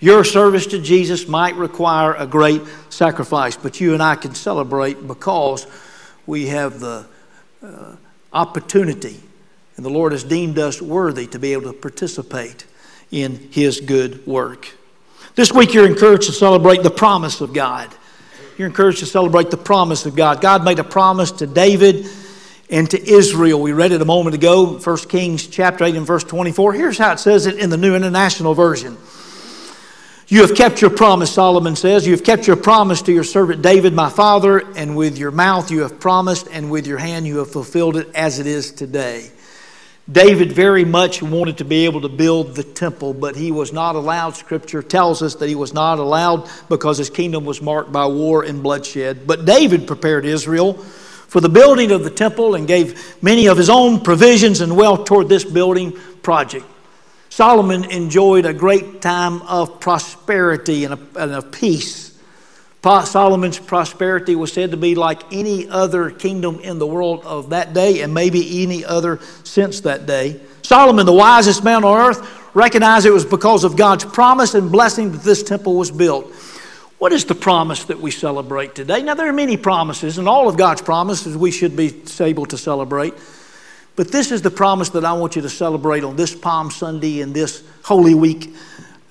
Your 0.00 0.22
service 0.22 0.66
to 0.68 0.80
Jesus 0.80 1.26
might 1.26 1.56
require 1.56 2.14
a 2.14 2.26
great 2.26 2.62
sacrifice, 2.88 3.56
but 3.56 3.80
you 3.80 3.94
and 3.94 4.02
I 4.02 4.14
can 4.14 4.34
celebrate 4.34 5.06
because 5.06 5.66
we 6.24 6.46
have 6.46 6.78
the 6.78 7.06
uh, 7.62 7.96
opportunity, 8.32 9.20
and 9.76 9.84
the 9.84 9.90
Lord 9.90 10.12
has 10.12 10.22
deemed 10.22 10.58
us 10.58 10.80
worthy 10.80 11.26
to 11.28 11.38
be 11.40 11.52
able 11.52 11.72
to 11.72 11.72
participate 11.72 12.64
in 13.10 13.48
His 13.50 13.80
good 13.80 14.24
work. 14.24 14.68
This 15.34 15.52
week, 15.52 15.74
you're 15.74 15.86
encouraged 15.86 16.26
to 16.26 16.32
celebrate 16.32 16.82
the 16.82 16.90
promise 16.90 17.40
of 17.40 17.52
God. 17.52 17.92
You're 18.56 18.68
encouraged 18.68 19.00
to 19.00 19.06
celebrate 19.06 19.50
the 19.50 19.56
promise 19.56 20.06
of 20.06 20.14
God. 20.14 20.40
God 20.40 20.64
made 20.64 20.78
a 20.78 20.84
promise 20.84 21.32
to 21.32 21.46
David 21.46 22.06
and 22.70 22.88
to 22.90 23.08
Israel. 23.08 23.60
We 23.60 23.72
read 23.72 23.92
it 23.92 24.02
a 24.02 24.04
moment 24.04 24.34
ago, 24.34 24.78
1 24.78 24.96
Kings 25.08 25.46
chapter 25.46 25.84
8 25.84 25.96
and 25.96 26.06
verse 26.06 26.24
24. 26.24 26.74
Here's 26.74 26.98
how 26.98 27.12
it 27.12 27.18
says 27.18 27.46
it 27.46 27.58
in 27.58 27.70
the 27.70 27.76
New 27.76 27.94
International 27.96 28.54
Version. 28.54 28.96
You 30.30 30.42
have 30.42 30.54
kept 30.54 30.82
your 30.82 30.90
promise, 30.90 31.32
Solomon 31.32 31.74
says. 31.74 32.06
You 32.06 32.12
have 32.12 32.22
kept 32.22 32.46
your 32.46 32.56
promise 32.56 33.00
to 33.02 33.12
your 33.12 33.24
servant 33.24 33.62
David, 33.62 33.94
my 33.94 34.10
father, 34.10 34.58
and 34.76 34.94
with 34.94 35.16
your 35.16 35.30
mouth 35.30 35.70
you 35.70 35.80
have 35.80 35.98
promised, 35.98 36.48
and 36.52 36.70
with 36.70 36.86
your 36.86 36.98
hand 36.98 37.26
you 37.26 37.38
have 37.38 37.50
fulfilled 37.50 37.96
it 37.96 38.14
as 38.14 38.38
it 38.38 38.46
is 38.46 38.70
today. 38.70 39.30
David 40.10 40.52
very 40.52 40.84
much 40.84 41.22
wanted 41.22 41.56
to 41.58 41.64
be 41.64 41.86
able 41.86 42.02
to 42.02 42.10
build 42.10 42.54
the 42.54 42.62
temple, 42.62 43.14
but 43.14 43.36
he 43.36 43.50
was 43.50 43.72
not 43.72 43.94
allowed. 43.94 44.36
Scripture 44.36 44.82
tells 44.82 45.22
us 45.22 45.34
that 45.36 45.48
he 45.48 45.54
was 45.54 45.72
not 45.72 45.98
allowed 45.98 46.46
because 46.68 46.98
his 46.98 47.08
kingdom 47.08 47.46
was 47.46 47.62
marked 47.62 47.90
by 47.90 48.04
war 48.04 48.42
and 48.42 48.62
bloodshed. 48.62 49.26
But 49.26 49.46
David 49.46 49.86
prepared 49.86 50.26
Israel 50.26 50.74
for 50.74 51.40
the 51.40 51.48
building 51.48 51.90
of 51.90 52.04
the 52.04 52.10
temple 52.10 52.54
and 52.54 52.68
gave 52.68 53.16
many 53.22 53.46
of 53.46 53.56
his 53.56 53.70
own 53.70 54.00
provisions 54.00 54.60
and 54.60 54.76
wealth 54.76 55.06
toward 55.06 55.30
this 55.30 55.44
building 55.44 55.92
project. 56.20 56.66
Solomon 57.30 57.84
enjoyed 57.84 58.46
a 58.46 58.52
great 58.52 59.00
time 59.00 59.42
of 59.42 59.80
prosperity 59.80 60.84
and, 60.84 60.94
a, 60.94 61.22
and 61.22 61.32
of 61.32 61.52
peace. 61.52 62.18
Solomon's 62.82 63.58
prosperity 63.58 64.34
was 64.34 64.52
said 64.52 64.70
to 64.70 64.76
be 64.76 64.94
like 64.94 65.32
any 65.32 65.68
other 65.68 66.10
kingdom 66.10 66.58
in 66.60 66.78
the 66.78 66.86
world 66.86 67.22
of 67.24 67.50
that 67.50 67.74
day 67.74 68.00
and 68.00 68.14
maybe 68.14 68.62
any 68.62 68.84
other 68.84 69.20
since 69.44 69.80
that 69.82 70.06
day. 70.06 70.40
Solomon, 70.62 71.04
the 71.04 71.12
wisest 71.12 71.62
man 71.62 71.84
on 71.84 72.08
earth, 72.08 72.54
recognized 72.54 73.04
it 73.04 73.10
was 73.10 73.24
because 73.24 73.64
of 73.64 73.76
God's 73.76 74.04
promise 74.04 74.54
and 74.54 74.72
blessing 74.72 75.12
that 75.12 75.22
this 75.22 75.42
temple 75.42 75.76
was 75.76 75.90
built. 75.90 76.32
What 76.98 77.12
is 77.12 77.24
the 77.26 77.34
promise 77.34 77.84
that 77.84 78.00
we 78.00 78.10
celebrate 78.10 78.74
today? 78.74 79.02
Now, 79.02 79.14
there 79.14 79.28
are 79.28 79.32
many 79.32 79.56
promises, 79.56 80.18
and 80.18 80.28
all 80.28 80.48
of 80.48 80.56
God's 80.56 80.82
promises 80.82 81.36
we 81.36 81.50
should 81.50 81.76
be 81.76 82.02
able 82.20 82.46
to 82.46 82.58
celebrate. 82.58 83.14
But 83.98 84.12
this 84.12 84.30
is 84.30 84.42
the 84.42 84.50
promise 84.52 84.90
that 84.90 85.04
I 85.04 85.12
want 85.14 85.34
you 85.34 85.42
to 85.42 85.48
celebrate 85.48 86.04
on 86.04 86.14
this 86.14 86.32
Palm 86.32 86.70
Sunday 86.70 87.20
and 87.20 87.34
this 87.34 87.64
Holy 87.82 88.14
Week 88.14 88.54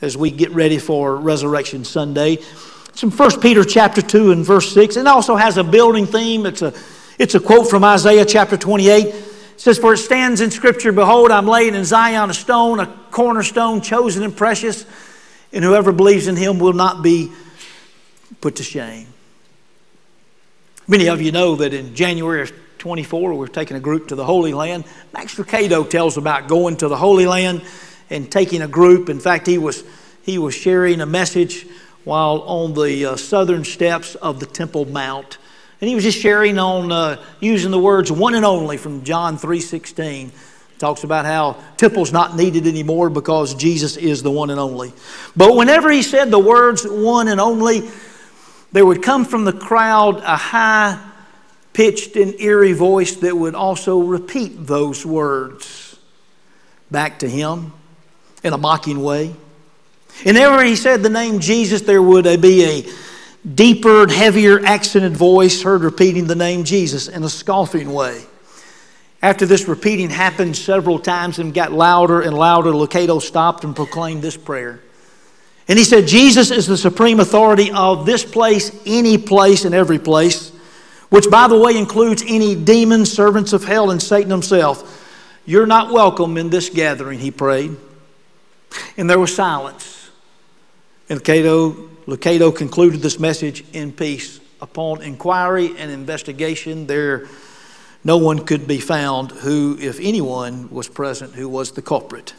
as 0.02 0.16
we 0.16 0.32
get 0.32 0.52
ready 0.52 0.78
for 0.78 1.18
Resurrection 1.18 1.84
Sunday. 1.84 2.36
It's 2.88 3.04
in 3.04 3.12
1 3.12 3.42
Peter 3.42 3.66
chapter 3.66 4.02
2 4.02 4.32
and 4.32 4.46
verse 4.46 4.72
6. 4.72 4.96
It 4.96 5.06
also 5.06 5.36
has 5.36 5.58
a 5.58 5.64
building 5.66 6.06
theme. 6.06 6.46
It's 6.46 6.62
a, 6.62 6.74
it's 7.20 7.36
a 7.36 7.42
quote 7.42 7.70
from 7.70 7.84
Isaiah 7.84 8.24
chapter 8.24 8.56
28. 8.56 9.08
It 9.08 9.26
says, 9.58 9.78
For 9.78 9.94
it 9.94 9.98
stands 9.98 10.40
in 10.40 10.52
Scripture, 10.52 10.94
Behold, 10.94 11.32
I'm 11.32 11.48
laying 11.48 11.76
in 11.76 11.84
Zion 11.84 12.30
a 12.30 12.34
stone, 12.34 12.80
a 12.80 12.88
cornerstone, 13.12 13.82
chosen 13.82 14.24
and 14.24 14.38
precious, 14.38 14.86
and 15.52 15.66
whoever 15.66 15.92
believes 15.92 16.28
in 16.28 16.38
him 16.38 16.60
will 16.60 16.72
not 16.72 17.04
be 17.04 17.30
put 18.40 18.56
to 18.56 18.64
shame. 18.64 19.08
Many 20.88 21.10
of 21.10 21.22
you 21.22 21.34
know 21.34 21.58
that 21.58 21.74
in 21.74 21.94
January 21.94 22.48
24, 22.80 23.34
we're 23.34 23.48
taking 23.48 23.78
a 23.78 23.80
group 23.80 24.10
to 24.10 24.16
the 24.16 24.26
Holy 24.26 24.54
Land. 24.54 24.86
Max 25.14 25.36
Lucado 25.36 25.90
tells 25.90 26.18
about 26.18 26.48
going 26.48 26.78
to 26.78 26.88
the 26.88 26.98
Holy 26.98 27.26
Land 27.26 27.64
and 28.10 28.32
taking 28.32 28.62
a 28.62 28.68
group. 28.68 29.10
In 29.10 29.20
fact, 29.20 29.48
he 29.48 29.58
was, 29.58 29.84
he 30.22 30.38
was 30.38 30.56
sharing 30.56 31.02
a 31.02 31.06
message 31.06 31.68
while 32.04 32.42
on 32.42 32.74
the 32.74 33.06
uh, 33.06 33.16
southern 33.16 33.64
steps 33.64 34.16
of 34.16 34.40
the 34.40 34.46
Temple 34.46 34.86
Mount. 34.86 35.38
And 35.82 35.88
he 35.90 35.96
was 35.96 36.04
just 36.04 36.20
sharing 36.20 36.58
on 36.58 36.92
uh, 36.92 37.24
using 37.40 37.72
the 37.72 37.80
words 37.80 38.12
one 38.12 38.34
and 38.34 38.46
only 38.46 38.78
from 38.78 39.04
John 39.04 39.38
3.16. 39.38 40.32
Talks 40.80 41.04
about 41.04 41.26
how 41.26 41.62
temple's 41.76 42.14
not 42.14 42.36
needed 42.36 42.68
anymore 42.68 43.10
because 43.10 43.56
Jesus 43.56 43.98
is 43.98 44.22
the 44.22 44.32
one 44.32 44.52
and 44.52 44.60
only. 44.60 44.94
But 45.36 45.56
whenever 45.56 45.92
he 45.92 46.04
said 46.04 46.30
the 46.32 46.40
words 46.40 46.86
one 46.88 47.28
and 47.28 47.42
only, 47.42 47.90
there 48.72 48.86
would 48.86 49.02
come 49.02 49.26
from 49.26 49.44
the 49.44 49.54
crowd 49.54 50.18
a 50.18 50.36
high 50.36 51.00
pitched 51.78 52.16
and 52.16 52.34
eerie 52.42 52.74
voice 52.74 53.18
that 53.18 53.38
would 53.38 53.54
also 53.54 54.00
repeat 54.00 54.66
those 54.66 55.06
words 55.06 55.96
back 56.90 57.20
to 57.20 57.30
him 57.30 57.72
in 58.44 58.52
a 58.52 58.58
mocking 58.58 59.04
way. 59.04 59.28
And 60.26 60.36
whenever 60.36 60.64
he 60.64 60.76
said 60.76 61.04
the 61.04 61.10
name 61.10 61.40
Jesus, 61.40 61.82
there 61.82 62.02
would 62.02 62.42
be 62.42 62.64
a 62.64 62.90
deeper 63.54 64.08
heavier 64.08 64.66
accented 64.66 65.16
voice 65.16 65.62
heard 65.62 65.84
repeating 65.84 66.26
the 66.26 66.34
name 66.34 66.64
Jesus 66.64 67.08
in 67.08 67.24
a 67.24 67.30
scoffing 67.30 67.94
way. 67.94 68.24
After 69.22 69.46
this 69.46 69.68
repeating 69.68 70.10
happened 70.10 70.58
several 70.58 70.98
times 70.98 71.38
and 71.38 71.54
got 71.54 71.72
louder 71.72 72.22
and 72.22 72.36
louder, 72.36 72.72
Lucado 72.72 73.22
stopped 73.22 73.64
and 73.64 73.76
proclaimed 73.76 74.24
this 74.24 74.36
prayer. 74.36 74.82
And 75.68 75.78
he 75.78 75.86
said, 75.86 76.08
Jesus 76.08 76.50
is 76.50 76.66
the 76.66 76.76
supreme 76.76 77.20
authority 77.20 77.72
of 77.72 78.08
this 78.08 78.26
place, 78.26 78.72
any 78.88 79.20
place, 79.20 79.64
and 79.64 79.76
every 79.76 80.00
place 80.00 80.54
which, 81.10 81.30
by 81.30 81.48
the 81.48 81.58
way, 81.58 81.78
includes 81.78 82.24
any 82.28 82.56
demon 82.56 83.06
servants 83.06 83.54
of 83.54 83.64
hell, 83.64 83.92
and 83.92 84.02
Satan 84.02 84.30
himself. 84.30 85.04
You're 85.46 85.66
not 85.66 85.94
welcome 85.94 86.38
in 86.38 86.50
this 86.50 86.70
gathering, 86.70 87.20
he 87.20 87.32
prayed. 87.32 87.76
And 88.98 89.10
there 89.10 89.20
was 89.20 89.34
silence. 89.34 90.10
And 91.10 91.22
Lucado, 91.22 92.56
concluded 92.56 93.02
this 93.02 93.20
message 93.20 93.64
in 93.74 93.92
peace. 93.92 94.40
Upon 94.60 95.02
inquiry 95.02 95.78
and 95.78 95.92
investigation, 95.92 96.88
there 96.88 97.28
no 98.04 98.18
one 98.18 98.46
could 98.46 98.68
be 98.68 98.80
found 98.80 99.32
who, 99.32 99.78
if 99.80 100.00
anyone 100.00 100.70
was 100.70 100.88
present, 100.88 101.34
who 101.34 101.48
was 101.48 101.72
the 101.72 101.82
culprit. 101.82 102.34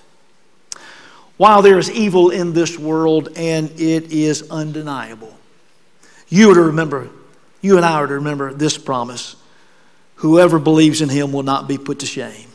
While 1.37 1.63
there 1.63 1.79
is 1.79 1.91
evil 1.91 2.31
in 2.31 2.53
this 2.53 2.79
world, 2.79 3.29
and 3.37 3.71
it 3.81 4.11
is 4.11 4.51
undeniable, 4.51 5.35
you 6.29 6.51
are 6.51 6.55
to 6.55 6.63
remember 6.63 7.09
you 7.61 7.77
and 7.77 7.85
I 7.85 7.94
are 7.94 8.07
to 8.07 8.14
remember 8.14 8.53
this 8.53 8.79
promise 8.79 9.37
whoever 10.16 10.59
believes 10.59 11.01
in 11.01 11.09
him 11.09 11.33
will 11.33 11.42
not 11.42 11.68
be 11.68 11.79
put 11.79 12.01
to 12.01 12.07
shame. 12.07 12.49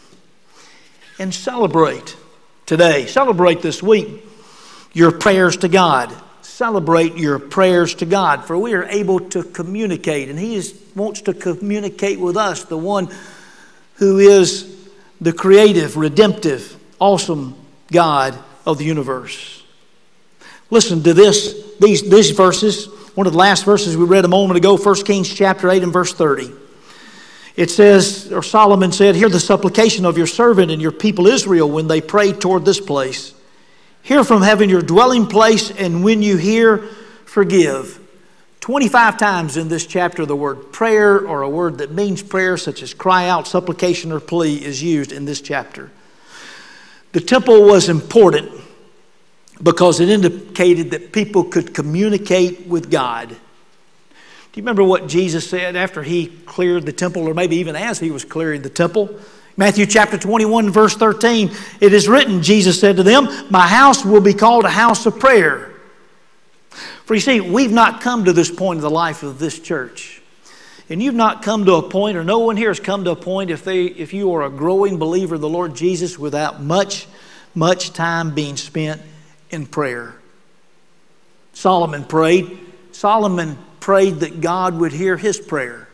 And 1.19 1.33
celebrate 1.33 2.15
today, 2.65 3.05
celebrate 3.05 3.61
this 3.61 3.81
week 3.81 4.23
your 4.93 5.11
prayers 5.11 5.57
to 5.57 5.67
God. 5.67 6.13
Celebrate 6.41 7.15
your 7.15 7.39
prayers 7.39 7.95
to 7.95 8.05
God, 8.05 8.45
for 8.45 8.57
we 8.57 8.73
are 8.73 8.83
able 8.83 9.19
to 9.31 9.43
communicate, 9.43 10.29
and 10.29 10.37
He 10.37 10.55
is, 10.55 10.79
wants 10.95 11.21
to 11.21 11.33
communicate 11.33 12.19
with 12.19 12.37
us, 12.37 12.65
the 12.65 12.77
one 12.77 13.09
who 13.95 14.19
is 14.19 14.87
the 15.19 15.33
creative, 15.33 15.97
redemptive, 15.97 16.77
awesome 16.99 17.55
God 17.91 18.37
of 18.65 18.77
the 18.77 18.83
universe. 18.83 19.63
Listen 20.69 21.01
to 21.03 21.13
this, 21.13 21.75
these, 21.79 22.07
these 22.07 22.31
verses 22.31 22.87
one 23.15 23.27
of 23.27 23.33
the 23.33 23.39
last 23.39 23.63
verses 23.63 23.95
we 23.95 24.05
read 24.05 24.25
a 24.25 24.29
moment 24.29 24.57
ago, 24.57 24.75
1 24.75 24.95
Kings 25.03 25.31
chapter 25.31 25.69
8 25.69 25.83
and 25.83 25.93
verse 25.93 26.13
30. 26.13 26.51
It 27.55 27.69
says, 27.69 28.31
or 28.31 28.41
Solomon 28.41 28.91
said, 28.91 29.15
Hear 29.15 29.29
the 29.29 29.39
supplication 29.39 30.05
of 30.05 30.17
your 30.17 30.25
servant 30.25 30.71
and 30.71 30.81
your 30.81 30.91
people 30.91 31.27
Israel 31.27 31.69
when 31.69 31.87
they 31.87 32.01
pray 32.01 32.33
toward 32.33 32.65
this 32.65 32.79
place. 32.79 33.35
Hear 34.01 34.23
from 34.23 34.41
heaven 34.41 34.69
your 34.69 34.81
dwelling 34.81 35.27
place, 35.27 35.69
and 35.69 36.03
when 36.03 36.23
you 36.23 36.37
hear, 36.37 36.79
forgive. 37.25 37.99
25 38.61 39.17
times 39.17 39.57
in 39.57 39.67
this 39.67 39.85
chapter, 39.85 40.25
the 40.25 40.35
word 40.35 40.71
prayer 40.71 41.19
or 41.19 41.43
a 41.43 41.49
word 41.49 41.77
that 41.77 41.91
means 41.91 42.23
prayer, 42.23 42.57
such 42.57 42.81
as 42.81 42.93
cry 42.93 43.27
out, 43.27 43.47
supplication, 43.47 44.11
or 44.11 44.19
plea, 44.19 44.55
is 44.55 44.81
used 44.81 45.11
in 45.11 45.25
this 45.25 45.41
chapter. 45.41 45.91
The 47.11 47.21
temple 47.21 47.63
was 47.63 47.89
important 47.89 48.51
because 49.61 49.99
it 49.99 50.09
indicated 50.09 50.91
that 50.91 51.11
people 51.11 51.43
could 51.43 51.73
communicate 51.73 52.67
with 52.67 52.89
God. 52.89 53.29
Do 53.29 54.59
you 54.59 54.63
remember 54.63 54.83
what 54.83 55.07
Jesus 55.07 55.49
said 55.49 55.75
after 55.75 56.03
he 56.03 56.27
cleared 56.27 56.85
the 56.85 56.93
temple, 56.93 57.27
or 57.27 57.33
maybe 57.33 57.57
even 57.57 57.75
as 57.75 57.99
he 57.99 58.11
was 58.11 58.23
clearing 58.23 58.61
the 58.61 58.69
temple? 58.69 59.19
Matthew 59.57 59.85
chapter 59.85 60.17
21, 60.17 60.69
verse 60.69 60.95
13, 60.95 61.51
it 61.79 61.93
is 61.93 62.07
written, 62.07 62.41
Jesus 62.41 62.79
said 62.79 62.97
to 62.97 63.03
them, 63.03 63.27
My 63.49 63.67
house 63.67 64.03
will 64.03 64.21
be 64.21 64.33
called 64.33 64.65
a 64.65 64.69
house 64.69 65.05
of 65.05 65.19
prayer. 65.19 65.71
For 67.05 67.13
you 67.13 67.19
see, 67.19 67.39
we've 67.39 67.71
not 67.71 68.01
come 68.01 68.25
to 68.25 68.33
this 68.33 68.49
point 68.49 68.77
in 68.77 68.81
the 68.81 68.89
life 68.89 69.23
of 69.23 69.39
this 69.39 69.59
church. 69.59 70.21
And 70.89 71.01
you've 71.01 71.15
not 71.15 71.43
come 71.43 71.65
to 71.65 71.75
a 71.75 71.89
point, 71.89 72.17
or 72.17 72.23
no 72.23 72.39
one 72.39 72.57
here 72.57 72.69
has 72.69 72.79
come 72.79 73.03
to 73.05 73.11
a 73.11 73.15
point, 73.15 73.49
if, 73.49 73.63
they, 73.63 73.85
if 73.85 74.13
you 74.13 74.33
are 74.33 74.43
a 74.43 74.49
growing 74.49 74.97
believer 74.97 75.35
of 75.35 75.41
the 75.41 75.49
Lord 75.49 75.75
Jesus, 75.75 76.19
without 76.19 76.61
much, 76.61 77.07
much 77.55 77.93
time 77.93 78.33
being 78.33 78.57
spent 78.57 79.01
in 79.53 79.65
prayer. 79.65 80.15
Solomon 81.53 82.03
prayed. 82.03 82.59
Solomon 82.91 83.57
prayed 83.79 84.21
that 84.21 84.41
God 84.41 84.77
would 84.79 84.91
hear 84.91 85.15
his 85.15 85.39
prayer. 85.39 85.87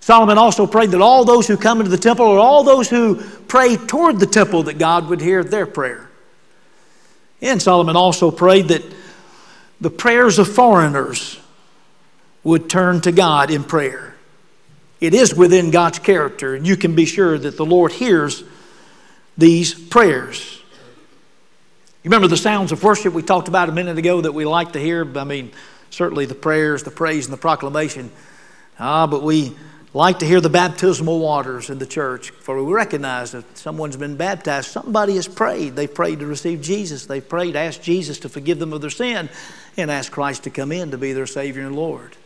Solomon 0.00 0.38
also 0.38 0.66
prayed 0.66 0.90
that 0.90 1.00
all 1.00 1.24
those 1.24 1.46
who 1.46 1.56
come 1.56 1.78
into 1.78 1.90
the 1.90 1.98
temple 1.98 2.26
or 2.26 2.38
all 2.38 2.64
those 2.64 2.88
who 2.88 3.16
pray 3.48 3.76
toward 3.76 4.18
the 4.18 4.26
temple 4.26 4.64
that 4.64 4.78
God 4.78 5.08
would 5.08 5.20
hear 5.20 5.44
their 5.44 5.66
prayer. 5.66 6.10
And 7.42 7.60
Solomon 7.60 7.96
also 7.96 8.30
prayed 8.30 8.68
that 8.68 8.82
the 9.80 9.90
prayers 9.90 10.38
of 10.38 10.52
foreigners 10.52 11.38
would 12.42 12.68
turn 12.68 13.00
to 13.02 13.12
God 13.12 13.50
in 13.50 13.64
prayer. 13.64 14.14
It 15.00 15.14
is 15.14 15.34
within 15.34 15.70
God's 15.70 15.98
character, 15.98 16.54
and 16.54 16.66
you 16.66 16.76
can 16.76 16.94
be 16.94 17.06
sure 17.06 17.38
that 17.38 17.56
the 17.56 17.64
Lord 17.64 17.92
hears 17.92 18.42
these 19.38 19.72
prayers. 19.72 20.59
You 22.02 22.08
remember 22.08 22.28
the 22.28 22.38
sounds 22.38 22.72
of 22.72 22.82
worship 22.82 23.12
we 23.12 23.22
talked 23.22 23.48
about 23.48 23.68
a 23.68 23.72
minute 23.72 23.98
ago 23.98 24.22
that 24.22 24.32
we 24.32 24.46
like 24.46 24.72
to 24.72 24.80
hear? 24.80 25.06
I 25.18 25.24
mean, 25.24 25.52
certainly 25.90 26.24
the 26.24 26.34
prayers, 26.34 26.82
the 26.82 26.90
praise, 26.90 27.26
and 27.26 27.32
the 27.34 27.38
proclamation. 27.38 28.10
Ah, 28.78 29.06
but 29.06 29.22
we 29.22 29.54
like 29.92 30.20
to 30.20 30.26
hear 30.26 30.40
the 30.40 30.48
baptismal 30.48 31.18
waters 31.18 31.68
in 31.68 31.78
the 31.78 31.84
church, 31.84 32.30
for 32.30 32.64
we 32.64 32.72
recognize 32.72 33.32
that 33.32 33.58
someone's 33.58 33.98
been 33.98 34.16
baptized. 34.16 34.70
Somebody 34.70 35.16
has 35.16 35.28
prayed. 35.28 35.76
They've 35.76 35.92
prayed 35.92 36.20
to 36.20 36.26
receive 36.26 36.62
Jesus. 36.62 37.04
They've 37.04 37.28
prayed, 37.28 37.54
asked 37.54 37.82
Jesus 37.82 38.18
to 38.20 38.30
forgive 38.30 38.58
them 38.58 38.72
of 38.72 38.80
their 38.80 38.88
sin, 38.88 39.28
and 39.76 39.90
asked 39.90 40.10
Christ 40.10 40.44
to 40.44 40.50
come 40.50 40.72
in 40.72 40.92
to 40.92 40.96
be 40.98 41.12
their 41.12 41.26
Savior 41.26 41.66
and 41.66 41.76
Lord. 41.76 42.16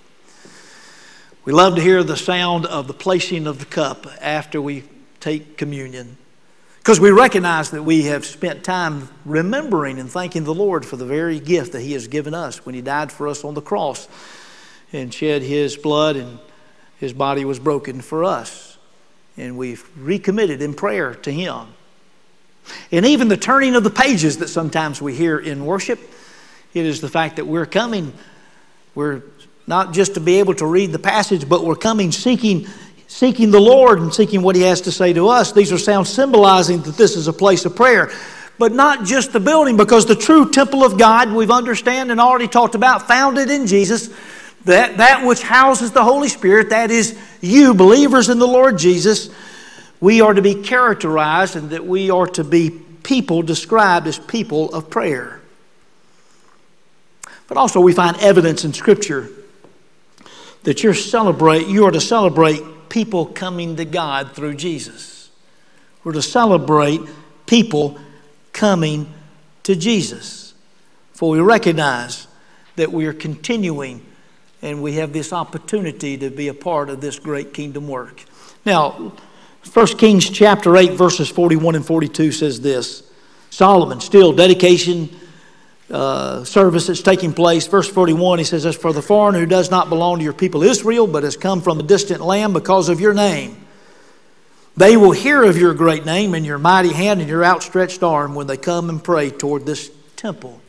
We 1.45 1.53
love 1.53 1.75
to 1.75 1.83
hear 1.83 2.05
the 2.05 2.17
sound 2.17 2.65
of 2.65 2.87
the 2.87 2.95
placing 2.95 3.49
of 3.49 3.59
the 3.59 3.67
cup 3.67 4.07
after 4.21 4.63
we 4.63 4.85
take 5.19 5.57
communion. 5.57 6.17
Because 6.85 7.01
we 7.01 7.11
recognize 7.11 7.71
that 7.71 7.83
we 7.83 8.03
have 8.03 8.27
spent 8.27 8.63
time 8.63 9.09
remembering 9.25 9.99
and 9.99 10.11
thanking 10.11 10.45
the 10.45 10.53
Lord 10.53 10.85
for 10.85 10.97
the 10.97 11.07
very 11.07 11.41
gift 11.41 11.73
that 11.73 11.81
He 11.81 11.95
has 11.95 12.09
given 12.09 12.35
us 12.35 12.67
when 12.67 12.75
He 12.75 12.83
died 12.83 13.11
for 13.11 13.27
us 13.27 13.43
on 13.43 13.55
the 13.55 13.63
cross 13.63 14.07
and 14.93 15.13
shed 15.13 15.41
His 15.41 15.79
blood 15.79 16.17
and 16.17 16.39
His 17.01 17.15
body 17.15 17.47
was 17.47 17.59
broken 17.59 18.03
for 18.03 18.23
us. 18.23 18.77
And 19.39 19.57
we've 19.57 19.89
recommitted 19.97 20.61
in 20.61 20.75
prayer 20.75 21.15
to 21.15 21.33
Him. 21.33 21.69
And 22.93 23.07
even 23.07 23.29
the 23.29 23.39
turning 23.39 23.77
of 23.77 23.83
the 23.83 23.89
pages 23.89 24.37
that 24.39 24.49
sometimes 24.49 25.01
we 25.01 25.15
hear 25.15 25.39
in 25.39 25.65
worship, 25.65 25.99
it 26.75 26.85
is 26.85 27.01
the 27.01 27.09
fact 27.09 27.37
that 27.37 27.47
we're 27.47 27.65
coming, 27.65 28.13
we're 28.95 29.23
not 29.67 29.95
just 29.95 30.15
to 30.15 30.21
be 30.21 30.39
able 30.39 30.55
to 30.57 30.67
read 30.67 30.93
the 30.93 30.99
passage, 30.99 31.49
but 31.49 31.65
we're 31.65 31.77
coming 31.77 32.13
seeking 32.13 32.67
seeking 33.07 33.51
the 33.51 33.61
Lord 33.61 34.01
and 34.01 34.13
seeking 34.13 34.43
what 34.43 34.57
He 34.57 34.63
has 34.63 34.81
to 34.83 34.93
say 34.93 35.13
to 35.13 35.29
us. 35.29 35.53
These 35.53 35.73
are 35.73 35.79
sounds 35.79 36.09
symbolizing 36.09 36.83
that 36.83 36.97
this 36.97 37.17
is 37.17 37.29
a 37.29 37.33
place 37.33 37.65
of 37.65 37.77
prayer. 37.77 38.11
But 38.59 38.73
not 38.73 39.05
just 39.05 39.33
the 39.33 39.41
building, 39.41 39.77
because 39.77 40.07
the 40.07 40.15
true 40.15 40.51
temple 40.51 40.85
of 40.85 40.99
God, 40.99 41.33
we've 41.33 41.51
understand 41.51 42.11
and 42.11 42.21
already 42.21 42.49
talked 42.49 42.75
about, 42.75 43.09
founded 43.09 43.51
in 43.51 43.67
Jesus, 43.67 44.11
that, 44.65 44.97
that 44.99 45.27
which 45.27 45.43
houses 45.43 45.93
the 45.93 46.05
Holy 46.05 46.29
Spirit, 46.29 46.71
that 46.71 46.91
is 46.91 47.19
you, 47.41 47.75
believers 47.75 48.29
in 48.29 48.39
the 48.39 48.47
Lord 48.47 48.79
Jesus, 48.79 49.31
we 50.01 50.21
are 50.21 50.35
to 50.35 50.43
be 50.43 50.55
characterized 50.55 51.57
and 51.57 51.71
that 51.71 51.85
we 51.85 52.11
are 52.11 52.27
to 52.29 52.45
be 52.45 52.71
people 53.03 53.43
described 53.43 54.07
as 54.07 54.19
people 54.19 54.73
of 54.75 54.89
prayer. 54.89 55.41
But 57.47 57.59
also, 57.59 57.81
we 57.81 57.93
find 57.93 58.17
evidence 58.19 58.65
in 58.65 58.73
Scripture 58.73 59.29
that 60.63 60.83
you're 60.83 60.95
celebrate, 60.95 61.67
you 61.67 61.85
are 61.85 61.91
to 61.91 62.01
celebrate 62.01 62.63
people 62.95 63.27
coming 63.27 63.75
to 63.75 63.85
God 63.85 64.37
through 64.37 64.55
Jesus. 64.55 65.29
We're 66.05 66.13
to 66.13 66.23
celebrate 66.23 67.01
people 67.45 67.99
coming 68.53 69.13
to 69.65 69.75
Jesus. 69.75 70.55
For 71.13 71.31
we 71.31 71.41
recognize 71.41 72.29
that 72.77 72.93
we 72.93 73.07
are 73.07 73.13
continuing 73.13 74.07
and 74.63 74.81
we 74.81 74.93
have 74.93 75.13
this 75.13 75.33
opportunity 75.33 76.17
to 76.19 76.31
be 76.31 76.47
a 76.47 76.55
part 76.55 76.89
of 76.89 77.01
this 77.01 77.19
great 77.19 77.53
kingdom 77.53 77.89
work. 77.89 78.23
Now, 78.65 79.13
1 79.73 79.87
Kings 79.99 80.31
chapter 80.31 80.77
8, 80.77 80.93
verses 80.93 81.29
41 81.29 81.75
and 81.75 81.85
42 81.85 82.31
says 82.31 82.61
this 82.61 83.03
Solomon, 83.51 84.01
still 84.01 84.33
dedication 84.33 85.11
uh, 85.91 86.45
service 86.45 86.87
that's 86.87 87.03
taking 87.03 87.33
place. 87.33 87.67
Verse 87.67 87.89
41, 87.89 88.39
he 88.39 88.45
says, 88.45 88.65
As 88.65 88.77
for 88.77 88.93
the 88.93 89.03
foreigner 89.03 89.41
who 89.41 89.47
does 89.47 89.71
not 89.71 89.89
belong 89.89 90.19
to 90.19 90.25
your 90.25 90.33
people 90.33 90.63
Israel, 90.63 91.07
but 91.07 91.23
has 91.23 91.37
come 91.37 91.61
from 91.61 91.79
a 91.79 91.83
distant 91.83 92.21
land 92.21 92.55
because 92.55 92.89
of 92.89 93.01
your 93.01 93.15
name, 93.15 93.57
they 94.77 94.97
will 94.97 95.13
hear 95.13 95.43
of 95.45 95.57
your 95.57 95.75
great 95.75 96.05
name 96.05 96.35
and 96.35 96.45
your 96.45 96.59
mighty 96.59 96.93
hand 96.93 97.21
and 97.21 97.29
your 97.29 97.45
outstretched 97.45 98.03
arm 98.03 98.35
when 98.35 98.47
they 98.47 98.57
come 98.57 98.89
and 98.89 99.03
pray 99.03 99.31
toward 99.31 99.67
this 99.67 99.91
temple. 100.17 100.61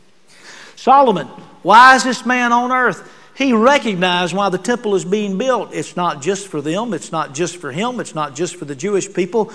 Solomon, 0.75 1.28
wisest 1.63 2.25
man 2.25 2.51
on 2.51 2.71
earth, 2.71 3.12
he 3.36 3.51
recognized 3.54 4.34
why 4.36 4.49
the 4.49 4.58
temple 4.58 4.95
is 4.95 5.04
being 5.04 5.38
built. 5.38 5.73
It's 5.73 5.95
not 5.95 6.21
just 6.21 6.47
for 6.47 6.62
them, 6.62 6.93
it's 6.93 7.12
not 7.12 7.34
just 7.34 7.58
for 7.58 7.71
him, 7.71 7.99
it's 7.99 8.15
not 8.15 8.36
just 8.36 8.56
for 8.56 8.65
the 8.65 8.75
Jewish 8.75 9.12
people, 9.12 9.51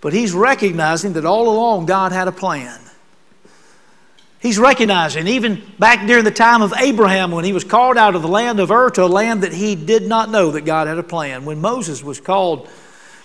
but 0.00 0.12
he's 0.12 0.32
recognizing 0.32 1.14
that 1.14 1.24
all 1.24 1.48
along 1.48 1.86
God 1.86 2.12
had 2.12 2.28
a 2.28 2.32
plan. 2.32 2.78
He's 4.42 4.58
recognizing, 4.58 5.28
even 5.28 5.62
back 5.78 6.04
during 6.08 6.24
the 6.24 6.32
time 6.32 6.62
of 6.62 6.74
Abraham, 6.76 7.30
when 7.30 7.44
he 7.44 7.52
was 7.52 7.62
called 7.62 7.96
out 7.96 8.16
of 8.16 8.22
the 8.22 8.28
land 8.28 8.58
of 8.58 8.72
Ur 8.72 8.90
to 8.90 9.04
a 9.04 9.06
land 9.06 9.44
that 9.44 9.52
he 9.52 9.76
did 9.76 10.08
not 10.08 10.30
know 10.30 10.50
that 10.50 10.62
God 10.62 10.88
had 10.88 10.98
a 10.98 11.02
plan. 11.04 11.44
When 11.44 11.60
Moses 11.60 12.02
was 12.02 12.20
called 12.20 12.68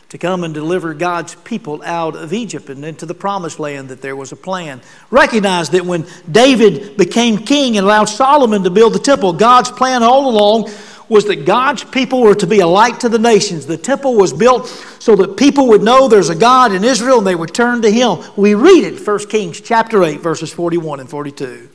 to 0.10 0.20
come 0.20 0.44
and 0.44 0.54
deliver 0.54 0.94
God's 0.94 1.34
people 1.34 1.82
out 1.84 2.16
of 2.16 2.34
Egypt 2.34 2.70
and 2.70 2.86
into 2.86 3.08
the 3.08 3.16
promised 3.16 3.60
land, 3.60 3.90
that 3.90 4.02
there 4.02 4.16
was 4.16 4.32
a 4.32 4.36
plan. 4.36 4.80
Recognize 5.10 5.72
that 5.72 5.88
when 5.88 6.06
David 6.32 6.98
became 6.98 7.40
king 7.40 7.78
and 7.78 7.86
allowed 7.86 8.06
Solomon 8.06 8.64
to 8.64 8.70
build 8.70 8.94
the 8.94 9.00
temple, 9.00 9.34
God's 9.34 9.72
plan 9.72 10.04
all 10.04 10.30
along 10.30 10.70
was 11.10 11.26
that 11.26 11.46
God's 11.46 11.84
people 11.84 12.22
were 12.22 12.36
to 12.36 12.48
be 12.48 12.60
a 12.60 12.68
light 12.68 13.00
to 13.02 13.10
the 13.10 13.20
nations. 13.20 13.66
The 13.66 13.78
temple 13.78 14.16
was 14.16 14.34
built 14.34 14.68
so 15.00 15.16
that 15.16 15.38
people 15.38 15.68
would 15.70 15.82
know 15.82 16.08
there's 16.08 16.30
a 16.30 16.36
God 16.36 16.72
in 16.72 16.84
Israel 16.84 17.20
and 17.20 17.28
they 17.28 17.36
would 17.36 17.54
turn 17.54 17.82
to 17.82 17.92
Him. 17.92 18.20
We 18.36 18.56
read 18.56 18.84
it, 18.84 19.06
1 19.06 19.20
Kings 19.28 19.62
chapter 19.62 20.04
8, 20.04 20.20
verses 20.20 20.52
41 20.52 21.00
and 21.00 21.10
42. 21.10 21.70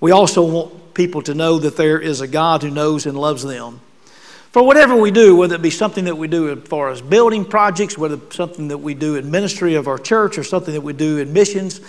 We 0.00 0.12
also 0.12 0.42
want 0.42 0.94
people 0.94 1.22
to 1.22 1.34
know 1.34 1.58
that 1.58 1.76
there 1.76 1.98
is 1.98 2.20
a 2.20 2.28
God 2.28 2.62
who 2.62 2.70
knows 2.70 3.06
and 3.06 3.18
loves 3.18 3.42
them. 3.42 3.80
For 4.52 4.64
whatever 4.64 4.96
we 4.96 5.12
do, 5.12 5.36
whether 5.36 5.54
it 5.54 5.62
be 5.62 5.70
something 5.70 6.06
that 6.06 6.16
we 6.16 6.26
do 6.26 6.50
as 6.50 6.66
far 6.66 6.90
as 6.90 7.00
building 7.00 7.44
projects, 7.44 7.96
whether 7.96 8.18
something 8.30 8.68
that 8.68 8.78
we 8.78 8.94
do 8.94 9.14
in 9.14 9.30
ministry 9.30 9.76
of 9.76 9.86
our 9.86 9.98
church 9.98 10.38
or 10.38 10.42
something 10.42 10.74
that 10.74 10.80
we 10.80 10.92
do 10.92 11.18
in 11.18 11.32
missions, 11.32 11.80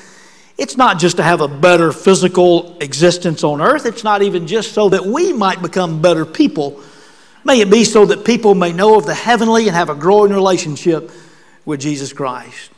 it's 0.57 0.77
not 0.77 0.99
just 0.99 1.17
to 1.17 1.23
have 1.23 1.41
a 1.41 1.47
better 1.47 1.91
physical 1.91 2.77
existence 2.79 3.43
on 3.43 3.61
earth. 3.61 3.85
It's 3.85 4.03
not 4.03 4.21
even 4.21 4.47
just 4.47 4.73
so 4.73 4.89
that 4.89 5.05
we 5.05 5.33
might 5.33 5.61
become 5.61 6.01
better 6.01 6.25
people. 6.25 6.81
May 7.43 7.61
it 7.61 7.71
be 7.71 7.83
so 7.83 8.05
that 8.05 8.25
people 8.25 8.53
may 8.53 8.71
know 8.71 8.97
of 8.97 9.05
the 9.05 9.15
heavenly 9.15 9.67
and 9.67 9.75
have 9.75 9.89
a 9.89 9.95
growing 9.95 10.31
relationship 10.31 11.11
with 11.65 11.79
Jesus 11.81 12.13
Christ. 12.13 12.71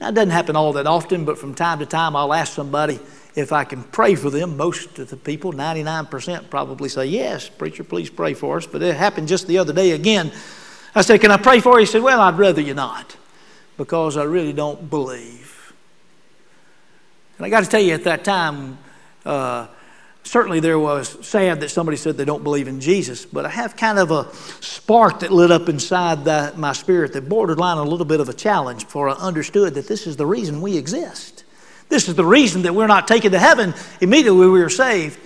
Now, 0.00 0.08
it 0.08 0.14
doesn't 0.14 0.30
happen 0.30 0.56
all 0.56 0.72
that 0.74 0.86
often, 0.86 1.24
but 1.24 1.38
from 1.38 1.54
time 1.54 1.78
to 1.78 1.86
time 1.86 2.16
I'll 2.16 2.32
ask 2.32 2.54
somebody, 2.54 2.98
if 3.34 3.52
I 3.52 3.64
can 3.64 3.82
pray 3.84 4.14
for 4.14 4.28
them, 4.30 4.56
most 4.56 4.98
of 4.98 5.08
the 5.08 5.16
people, 5.16 5.52
99%, 5.52 6.50
probably 6.50 6.88
say, 6.88 7.06
Yes, 7.06 7.48
preacher, 7.48 7.84
please 7.84 8.10
pray 8.10 8.34
for 8.34 8.56
us. 8.56 8.66
But 8.66 8.82
it 8.82 8.96
happened 8.96 9.28
just 9.28 9.46
the 9.46 9.58
other 9.58 9.72
day 9.72 9.92
again. 9.92 10.32
I 10.94 11.02
said, 11.02 11.20
Can 11.20 11.30
I 11.30 11.36
pray 11.36 11.60
for 11.60 11.74
you? 11.74 11.80
He 11.80 11.86
said, 11.86 12.02
Well, 12.02 12.20
I'd 12.20 12.38
rather 12.38 12.60
you 12.60 12.74
not 12.74 13.16
because 13.76 14.16
I 14.16 14.24
really 14.24 14.52
don't 14.52 14.90
believe. 14.90 15.39
And 17.40 17.46
I 17.46 17.48
got 17.48 17.64
to 17.64 17.70
tell 17.70 17.80
you, 17.80 17.94
at 17.94 18.04
that 18.04 18.22
time, 18.22 18.76
uh, 19.24 19.66
certainly 20.24 20.60
there 20.60 20.78
was 20.78 21.26
sad 21.26 21.60
that 21.60 21.70
somebody 21.70 21.96
said 21.96 22.18
they 22.18 22.26
don't 22.26 22.44
believe 22.44 22.68
in 22.68 22.82
Jesus, 22.82 23.24
but 23.24 23.46
I 23.46 23.48
have 23.48 23.78
kind 23.78 23.98
of 23.98 24.10
a 24.10 24.30
spark 24.62 25.20
that 25.20 25.32
lit 25.32 25.50
up 25.50 25.70
inside 25.70 26.26
that, 26.26 26.58
my 26.58 26.74
spirit 26.74 27.14
that 27.14 27.30
borderline 27.30 27.78
a 27.78 27.82
little 27.82 28.04
bit 28.04 28.20
of 28.20 28.28
a 28.28 28.34
challenge, 28.34 28.84
for 28.84 29.08
I 29.08 29.14
understood 29.14 29.72
that 29.72 29.88
this 29.88 30.06
is 30.06 30.18
the 30.18 30.26
reason 30.26 30.60
we 30.60 30.76
exist. 30.76 31.44
This 31.88 32.10
is 32.10 32.14
the 32.14 32.26
reason 32.26 32.60
that 32.64 32.74
we're 32.74 32.86
not 32.86 33.08
taken 33.08 33.32
to 33.32 33.38
heaven 33.38 33.72
immediately 34.02 34.46
we 34.46 34.60
are 34.60 34.68
saved. 34.68 35.18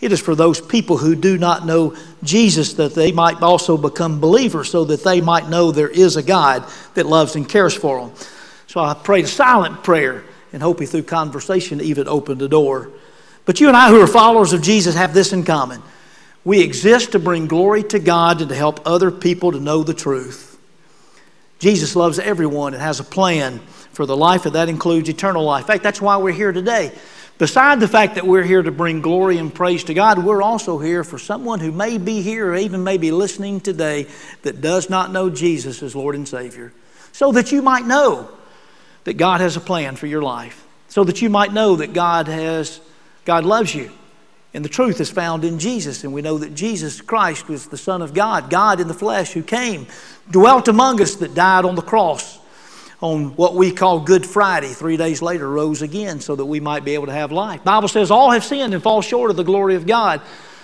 It 0.00 0.12
is 0.12 0.20
for 0.20 0.34
those 0.34 0.62
people 0.62 0.96
who 0.96 1.14
do 1.14 1.36
not 1.36 1.66
know 1.66 1.94
Jesus 2.22 2.72
that 2.72 2.94
they 2.94 3.12
might 3.12 3.42
also 3.42 3.76
become 3.76 4.18
believers 4.18 4.70
so 4.70 4.86
that 4.86 5.04
they 5.04 5.20
might 5.20 5.50
know 5.50 5.72
there 5.72 5.90
is 5.90 6.16
a 6.16 6.22
God 6.22 6.64
that 6.94 7.04
loves 7.04 7.36
and 7.36 7.46
cares 7.46 7.74
for 7.74 8.00
them. 8.00 8.16
So 8.66 8.80
I 8.80 8.94
prayed 8.94 9.26
a 9.26 9.28
silent 9.28 9.84
prayer 9.84 10.24
and 10.52 10.62
hoping 10.62 10.86
through 10.86 11.04
conversation 11.04 11.80
even 11.80 12.08
opened 12.08 12.40
the 12.40 12.48
door. 12.48 12.90
But 13.44 13.60
you 13.60 13.68
and 13.68 13.76
I, 13.76 13.88
who 13.88 14.00
are 14.00 14.06
followers 14.06 14.52
of 14.52 14.62
Jesus, 14.62 14.94
have 14.94 15.14
this 15.14 15.32
in 15.32 15.44
common. 15.44 15.82
We 16.44 16.62
exist 16.62 17.12
to 17.12 17.18
bring 17.18 17.46
glory 17.46 17.82
to 17.84 17.98
God 17.98 18.40
and 18.40 18.48
to 18.48 18.54
help 18.54 18.80
other 18.86 19.10
people 19.10 19.52
to 19.52 19.60
know 19.60 19.82
the 19.82 19.94
truth. 19.94 20.58
Jesus 21.58 21.94
loves 21.94 22.18
everyone 22.18 22.72
and 22.72 22.82
has 22.82 23.00
a 23.00 23.04
plan 23.04 23.58
for 23.92 24.06
the 24.06 24.16
life, 24.16 24.46
and 24.46 24.54
that 24.54 24.68
includes 24.68 25.08
eternal 25.08 25.44
life. 25.44 25.64
In 25.64 25.66
fact, 25.66 25.82
that's 25.82 26.00
why 26.00 26.16
we're 26.16 26.32
here 26.32 26.52
today. 26.52 26.92
Beside 27.36 27.80
the 27.80 27.88
fact 27.88 28.16
that 28.16 28.26
we're 28.26 28.44
here 28.44 28.62
to 28.62 28.70
bring 28.70 29.00
glory 29.00 29.38
and 29.38 29.54
praise 29.54 29.84
to 29.84 29.94
God, 29.94 30.24
we're 30.24 30.42
also 30.42 30.78
here 30.78 31.02
for 31.02 31.18
someone 31.18 31.58
who 31.58 31.72
may 31.72 31.96
be 31.96 32.20
here 32.20 32.52
or 32.52 32.56
even 32.56 32.84
may 32.84 32.98
be 32.98 33.10
listening 33.10 33.60
today 33.60 34.06
that 34.42 34.60
does 34.60 34.90
not 34.90 35.10
know 35.10 35.30
Jesus 35.30 35.82
as 35.82 35.96
Lord 35.96 36.14
and 36.14 36.28
Savior. 36.28 36.72
So 37.12 37.32
that 37.32 37.50
you 37.50 37.62
might 37.62 37.86
know 37.86 38.28
that 39.04 39.14
God 39.14 39.40
has 39.40 39.56
a 39.56 39.60
plan 39.60 39.96
for 39.96 40.06
your 40.06 40.22
life. 40.22 40.66
So 40.88 41.04
that 41.04 41.22
you 41.22 41.30
might 41.30 41.52
know 41.52 41.76
that 41.76 41.92
God 41.92 42.26
has 42.28 42.80
God 43.24 43.44
loves 43.44 43.74
you. 43.74 43.90
And 44.52 44.64
the 44.64 44.68
truth 44.68 45.00
is 45.00 45.10
found 45.10 45.44
in 45.44 45.58
Jesus. 45.58 46.02
And 46.02 46.12
we 46.12 46.22
know 46.22 46.38
that 46.38 46.54
Jesus 46.54 47.00
Christ 47.00 47.48
was 47.48 47.68
the 47.68 47.78
Son 47.78 48.02
of 48.02 48.14
God, 48.14 48.50
God 48.50 48.80
in 48.80 48.88
the 48.88 48.94
flesh, 48.94 49.32
who 49.32 49.42
came, 49.42 49.86
dwelt 50.30 50.66
among 50.66 51.00
us, 51.00 51.14
that 51.16 51.34
died 51.34 51.64
on 51.64 51.76
the 51.76 51.82
cross 51.82 52.38
on 53.00 53.36
what 53.36 53.54
we 53.54 53.70
call 53.72 54.00
Good 54.00 54.26
Friday. 54.26 54.72
Three 54.72 54.96
days 54.96 55.22
later, 55.22 55.48
rose 55.48 55.82
again 55.82 56.20
so 56.20 56.36
that 56.36 56.44
we 56.44 56.60
might 56.60 56.84
be 56.84 56.94
able 56.94 57.06
to 57.06 57.12
have 57.12 57.32
life. 57.32 57.64
Bible 57.64 57.88
says 57.88 58.10
all 58.10 58.30
have 58.32 58.44
sinned 58.44 58.74
and 58.74 58.82
fall 58.82 59.00
short 59.00 59.30
of 59.30 59.36
the 59.36 59.44
glory 59.44 59.76
of 59.76 59.86
God. 59.86 60.20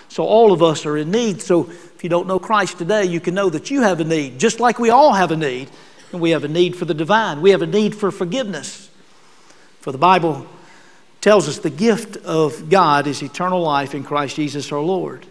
So 0.08 0.24
all 0.24 0.52
of 0.52 0.62
us 0.62 0.84
are 0.86 0.96
in 0.96 1.10
need. 1.10 1.40
So 1.40 1.70
if 1.70 2.02
you 2.02 2.10
don't 2.10 2.26
know 2.26 2.38
Christ 2.38 2.78
today, 2.78 3.04
you 3.04 3.20
can 3.20 3.34
know 3.34 3.50
that 3.50 3.70
you 3.70 3.82
have 3.82 4.00
a 4.00 4.04
need, 4.04 4.38
just 4.38 4.60
like 4.60 4.78
we 4.78 4.90
all 4.90 5.12
have 5.12 5.30
a 5.30 5.36
need. 5.36 5.70
And 6.12 6.20
we 6.20 6.30
have 6.30 6.44
a 6.44 6.48
need 6.48 6.76
for 6.76 6.84
the 6.84 6.94
divine. 6.94 7.42
We 7.42 7.50
have 7.50 7.62
a 7.62 7.66
need 7.66 7.94
for 7.94 8.10
forgiveness. 8.10 8.90
For 9.80 9.92
the 9.92 9.98
Bible 9.98 10.46
tells 11.20 11.48
us 11.48 11.58
the 11.58 11.70
gift 11.70 12.16
of 12.18 12.70
God 12.70 13.06
is 13.06 13.22
eternal 13.22 13.60
life 13.60 13.94
in 13.94 14.04
Christ 14.04 14.36
Jesus 14.36 14.70
our 14.72 14.80
Lord. 14.80 15.26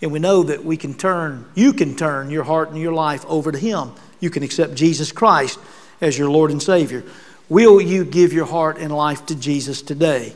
And 0.00 0.12
we 0.12 0.18
know 0.18 0.42
that 0.42 0.64
we 0.64 0.76
can 0.76 0.94
turn, 0.94 1.46
you 1.54 1.72
can 1.72 1.96
turn 1.96 2.30
your 2.30 2.44
heart 2.44 2.70
and 2.70 2.78
your 2.78 2.92
life 2.92 3.24
over 3.26 3.50
to 3.50 3.58
Him. 3.58 3.92
You 4.20 4.30
can 4.30 4.42
accept 4.42 4.74
Jesus 4.74 5.12
Christ 5.12 5.58
as 6.00 6.18
your 6.18 6.30
Lord 6.30 6.50
and 6.50 6.62
Savior. 6.62 7.04
Will 7.48 7.80
you 7.80 8.04
give 8.04 8.32
your 8.32 8.46
heart 8.46 8.78
and 8.78 8.94
life 8.94 9.26
to 9.26 9.34
Jesus 9.34 9.82
today? 9.82 10.34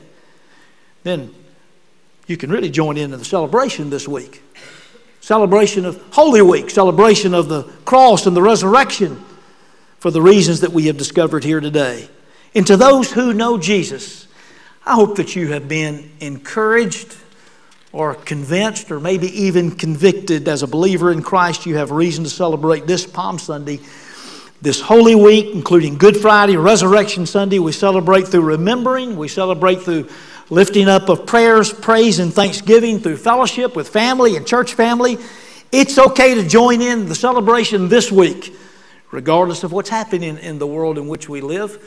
Then 1.02 1.34
you 2.26 2.36
can 2.36 2.50
really 2.50 2.70
join 2.70 2.96
in 2.96 3.10
the 3.10 3.24
celebration 3.24 3.90
this 3.90 4.06
week. 4.06 4.42
Celebration 5.20 5.84
of 5.84 6.00
Holy 6.12 6.42
Week, 6.42 6.70
celebration 6.70 7.34
of 7.34 7.48
the 7.48 7.64
cross 7.84 8.26
and 8.26 8.36
the 8.36 8.42
resurrection 8.42 9.22
for 9.98 10.10
the 10.10 10.22
reasons 10.22 10.60
that 10.60 10.72
we 10.72 10.86
have 10.86 10.96
discovered 10.96 11.44
here 11.44 11.60
today. 11.60 12.08
And 12.54 12.66
to 12.66 12.76
those 12.76 13.12
who 13.12 13.32
know 13.32 13.58
Jesus, 13.58 14.26
I 14.86 14.94
hope 14.94 15.16
that 15.16 15.36
you 15.36 15.52
have 15.52 15.68
been 15.68 16.10
encouraged 16.20 17.16
or 17.92 18.14
convinced 18.14 18.90
or 18.90 19.00
maybe 19.00 19.28
even 19.42 19.72
convicted 19.72 20.48
as 20.48 20.62
a 20.62 20.66
believer 20.66 21.10
in 21.10 21.22
Christ. 21.22 21.66
You 21.66 21.76
have 21.76 21.90
reason 21.90 22.24
to 22.24 22.30
celebrate 22.30 22.86
this 22.86 23.06
Palm 23.06 23.38
Sunday 23.38 23.80
this 24.60 24.80
Holy 24.80 25.14
Week, 25.14 25.54
including 25.54 25.98
Good 25.98 26.16
Friday, 26.16 26.56
Resurrection 26.56 27.26
Sunday, 27.26 27.60
we 27.60 27.70
celebrate 27.70 28.26
through 28.26 28.42
remembering, 28.42 29.16
we 29.16 29.28
celebrate 29.28 29.82
through 29.82 30.08
lifting 30.50 30.88
up 30.88 31.08
of 31.08 31.26
prayers, 31.26 31.72
praise, 31.72 32.18
and 32.18 32.32
thanksgiving, 32.32 32.98
through 32.98 33.18
fellowship 33.18 33.76
with 33.76 33.88
family 33.88 34.36
and 34.36 34.44
church 34.44 34.74
family. 34.74 35.18
It's 35.70 35.96
okay 35.96 36.34
to 36.34 36.48
join 36.48 36.82
in 36.82 37.06
the 37.06 37.14
celebration 37.14 37.88
this 37.88 38.10
week, 38.10 38.52
regardless 39.10 39.64
of 39.64 39.72
what's 39.72 39.88
happening 39.88 40.38
in 40.38 40.58
the 40.58 40.66
world 40.66 40.98
in 40.98 41.08
which 41.08 41.28
we 41.28 41.40
live, 41.40 41.82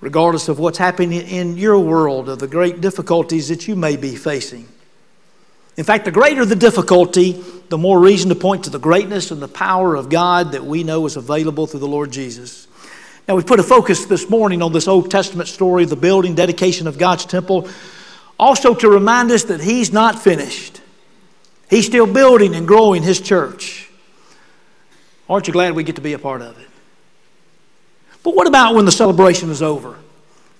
regardless 0.00 0.48
of 0.48 0.58
what's 0.58 0.78
happening 0.78 1.20
in 1.20 1.56
your 1.56 1.78
world, 1.78 2.28
of 2.28 2.38
the 2.38 2.48
great 2.48 2.80
difficulties 2.80 3.48
that 3.48 3.68
you 3.68 3.76
may 3.76 3.96
be 3.96 4.16
facing. 4.16 4.66
In 5.76 5.84
fact, 5.84 6.04
the 6.04 6.10
greater 6.10 6.44
the 6.44 6.56
difficulty, 6.56 7.42
the 7.68 7.78
more 7.78 7.98
reason 7.98 8.28
to 8.30 8.34
point 8.34 8.64
to 8.64 8.70
the 8.70 8.78
greatness 8.78 9.30
and 9.30 9.40
the 9.40 9.48
power 9.48 9.94
of 9.94 10.08
God 10.08 10.52
that 10.52 10.64
we 10.64 10.82
know 10.82 11.06
is 11.06 11.16
available 11.16 11.66
through 11.66 11.80
the 11.80 11.86
Lord 11.86 12.10
Jesus. 12.10 12.66
Now, 13.28 13.36
we 13.36 13.42
put 13.42 13.60
a 13.60 13.62
focus 13.62 14.06
this 14.06 14.28
morning 14.28 14.62
on 14.62 14.72
this 14.72 14.88
Old 14.88 15.10
Testament 15.10 15.48
story, 15.48 15.84
of 15.84 15.90
the 15.90 15.96
building, 15.96 16.34
dedication 16.34 16.86
of 16.86 16.98
God's 16.98 17.24
temple, 17.24 17.68
also 18.38 18.74
to 18.74 18.88
remind 18.88 19.30
us 19.30 19.44
that 19.44 19.60
He's 19.60 19.92
not 19.92 20.18
finished. 20.18 20.80
He's 21.68 21.86
still 21.86 22.12
building 22.12 22.56
and 22.56 22.66
growing 22.66 23.02
His 23.02 23.20
church. 23.20 23.89
Aren't 25.30 25.46
you 25.46 25.52
glad 25.52 25.74
we 25.74 25.84
get 25.84 25.94
to 25.94 26.02
be 26.02 26.12
a 26.12 26.18
part 26.18 26.42
of 26.42 26.58
it? 26.60 26.66
But 28.24 28.34
what 28.34 28.48
about 28.48 28.74
when 28.74 28.84
the 28.84 28.92
celebration 28.92 29.48
is 29.48 29.62
over? 29.62 29.96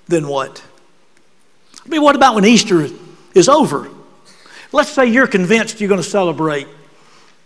Then 0.07 0.29
what? 0.29 0.63
I 1.85 1.89
mean, 1.89 2.03
what 2.03 2.15
about 2.15 2.37
when 2.37 2.45
Easter 2.45 2.87
is 3.35 3.49
over? 3.49 3.91
Let's 4.71 4.91
say 4.91 5.07
you're 5.07 5.27
convinced 5.27 5.81
you're 5.81 5.89
going 5.89 6.01
to 6.01 6.09
celebrate. 6.09 6.69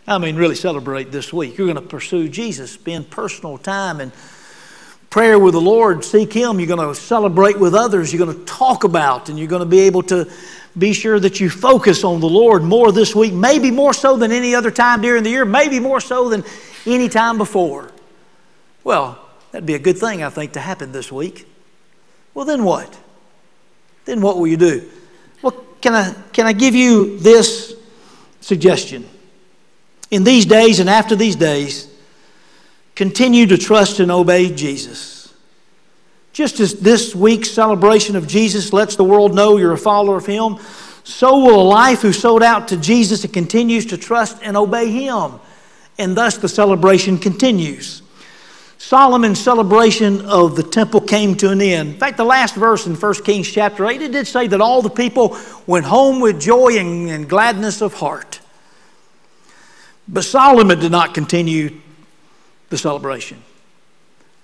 I 0.07 0.19
mean, 0.19 0.37
really 0.37 0.55
celebrate 0.55 1.11
this 1.11 1.33
week. 1.33 1.57
You're 1.57 1.67
going 1.67 1.83
to 1.83 1.89
pursue 1.89 2.29
Jesus, 2.29 2.73
spend 2.73 3.09
personal 3.09 3.57
time 3.57 4.01
and 4.01 4.13
prayer 5.09 5.39
with 5.39 5.55
the 5.55 5.63
Lord, 5.63 6.05
seek 6.05 6.31
Him. 6.31 6.61
You're 6.61 6.77
going 6.77 6.87
to 6.87 6.95
celebrate 6.95 7.59
with 7.59 7.75
others. 7.75 8.13
You're 8.13 8.27
going 8.27 8.39
to 8.39 8.45
talk 8.45 8.85
about, 8.85 9.31
and 9.31 9.39
you're 9.39 9.49
going 9.49 9.61
to 9.61 9.67
be 9.67 9.81
able 9.81 10.03
to 10.05 10.31
be 10.77 10.93
sure 10.93 11.21
that 11.21 11.41
you 11.41 11.49
focus 11.49 12.03
on 12.03 12.21
the 12.21 12.29
Lord 12.29 12.63
more 12.63 12.91
this 12.91 13.15
week, 13.15 13.33
maybe 13.33 13.71
more 13.71 13.95
so 13.95 14.17
than 14.17 14.33
any 14.33 14.55
other 14.55 14.71
time 14.71 15.03
during 15.03 15.23
the 15.23 15.31
year, 15.31 15.45
maybe 15.45 15.79
more 15.79 16.01
so 16.01 16.29
than 16.29 16.45
any 16.87 17.09
time 17.09 17.39
before. 17.39 17.91
Well, 18.83 19.19
that'd 19.53 19.67
be 19.67 19.75
a 19.75 19.79
good 19.79 19.99
thing, 19.99 20.23
I 20.23 20.31
think, 20.31 20.53
to 20.53 20.61
happen 20.61 20.93
this 20.93 21.13
week. 21.13 21.47
Well, 22.35 22.45
then 22.45 22.65
what? 22.65 22.99
Then 24.05 24.21
what 24.21 24.37
will 24.37 24.49
you 24.49 24.57
do? 24.57 24.91
Well, 25.43 25.53
can 25.81 25.95
I, 25.95 26.15
can 26.33 26.47
I 26.47 26.53
give 26.53 26.75
you 26.75 27.19
this 27.19 27.75
suggestion? 28.41 29.09
In 30.11 30.25
these 30.25 30.45
days 30.45 30.81
and 30.81 30.91
after 30.91 31.17
these 31.17 31.37
days, 31.37 31.89
continue 32.95 33.47
to 33.47 33.57
trust 33.57 34.01
and 34.01 34.11
obey 34.11 34.51
Jesus. 34.53 35.24
Just 36.35 36.59
as 36.59 36.75
this 36.81 37.15
week's 37.15 37.49
celebration 37.49 38.17
of 38.17 38.27
Jesus 38.27 38.73
lets 38.73 38.97
the 38.97 39.05
world 39.05 39.37
know 39.37 39.57
you're 39.57 39.73
a 39.73 39.79
follower 39.79 40.17
of 40.17 40.27
Him, 40.27 40.59
so 41.05 41.39
will 41.39 41.61
a 41.61 41.63
life 41.63 42.03
who 42.03 42.13
sold 42.13 42.43
out 42.43 42.69
to 42.69 42.77
Jesus 42.77 43.23
and 43.23 43.33
continues 43.33 43.87
to 43.87 43.97
trust 43.97 44.39
and 44.43 44.57
obey 44.57 44.91
Him. 44.91 45.39
And 45.97 46.17
thus 46.17 46.37
the 46.37 46.49
celebration 46.49 47.19
continues. 47.19 48.03
Solomon's 48.79 49.41
celebration 49.41 50.23
of 50.27 50.57
the 50.57 50.65
temple 50.65 51.01
came 51.01 51.37
to 51.37 51.51
an 51.51 51.63
end. 51.63 51.91
In 51.91 51.99
fact, 52.01 52.17
the 52.17 52.25
last 52.25 52.57
verse 52.57 52.85
in 52.85 52.97
1 52.97 53.15
Kings 53.23 53.49
chapter 53.49 53.87
8, 53.87 54.03
it 54.03 54.11
did 54.11 54.27
say 54.27 54.49
that 54.49 54.61
all 54.61 54.83
the 54.83 54.91
people 54.91 55.39
went 55.69 55.87
home 55.87 56.21
with 56.21 56.41
joy 56.41 56.77
and, 56.79 57.09
and 57.11 57.29
gladness 57.29 57.81
of 57.81 57.95
heart. 57.95 58.41
But 60.09 60.25
Solomon 60.25 60.81
did 60.81 60.91
not 60.91 61.15
continue 61.15 61.81
the 62.71 62.77
celebration. 62.77 63.41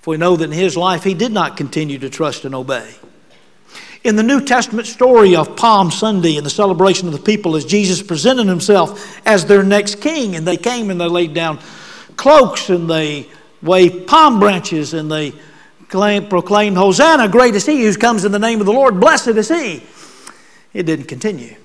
For 0.01 0.13
we 0.13 0.17
know 0.17 0.37
that 0.37 0.45
in 0.45 0.53
his 0.53 0.77
life 0.77 1.05
he 1.05 1.15
did 1.15 1.33
not 1.33 1.57
continue 1.57 1.99
to 1.99 2.11
trust 2.11 2.45
and 2.45 2.55
obey. 2.55 2.95
In 4.03 4.17
the 4.17 4.23
New 4.23 4.43
Testament 4.43 4.87
story 4.87 5.37
of 5.37 5.57
Palm 5.57 5.91
Sunday 5.91 6.37
and 6.37 6.47
the 6.47 6.51
celebration 6.51 7.07
of 7.07 7.13
the 7.13 7.21
people 7.21 7.55
as 7.55 7.67
Jesus 7.67 8.03
presented 8.03 8.47
himself 8.47 9.21
as 9.27 9.45
their 9.45 9.63
next 9.63 10.01
king, 10.01 10.37
and 10.37 10.47
they 10.47 10.57
came 10.57 10.91
and 10.91 10.99
they 10.99 11.07
laid 11.07 11.35
down 11.35 11.59
cloaks 12.17 12.71
and 12.71 12.89
they 12.89 13.29
waved 13.63 14.07
palm 14.07 14.41
branches 14.41 14.95
and 14.95 15.13
they 15.13 15.33
proclaimed, 15.89 16.77
Hosanna, 16.79 17.29
great 17.29 17.55
is 17.55 17.67
he 17.67 17.83
who 17.85 17.95
comes 17.95 18.25
in 18.25 18.33
the 18.33 18.39
name 18.39 18.61
of 18.61 18.67
the 18.67 18.73
Lord, 18.73 19.01
blessed 19.01 19.29
is 19.29 19.49
he. 19.49 19.83
It 20.73 20.85
didn't 20.85 21.07
continue. 21.07 21.57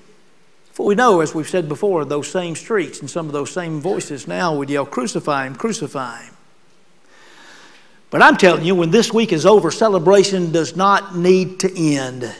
For 0.72 0.84
we 0.84 0.94
know, 0.94 1.20
as 1.20 1.34
we've 1.34 1.48
said 1.48 1.70
before, 1.70 2.04
those 2.04 2.30
same 2.30 2.54
streets 2.54 3.00
and 3.00 3.08
some 3.08 3.26
of 3.26 3.32
those 3.32 3.50
same 3.50 3.80
voices 3.80 4.28
now 4.28 4.54
would 4.56 4.68
yell, 4.68 4.84
Crucify 4.84 5.46
him, 5.46 5.54
crucify 5.54 6.24
him. 6.24 6.35
But 8.10 8.22
I'm 8.22 8.36
telling 8.36 8.64
you, 8.64 8.74
when 8.74 8.90
this 8.90 9.12
week 9.12 9.32
is 9.32 9.44
over, 9.44 9.70
celebration 9.70 10.52
does 10.52 10.76
not 10.76 11.16
need 11.16 11.60
to 11.60 11.94
end. 11.94 12.32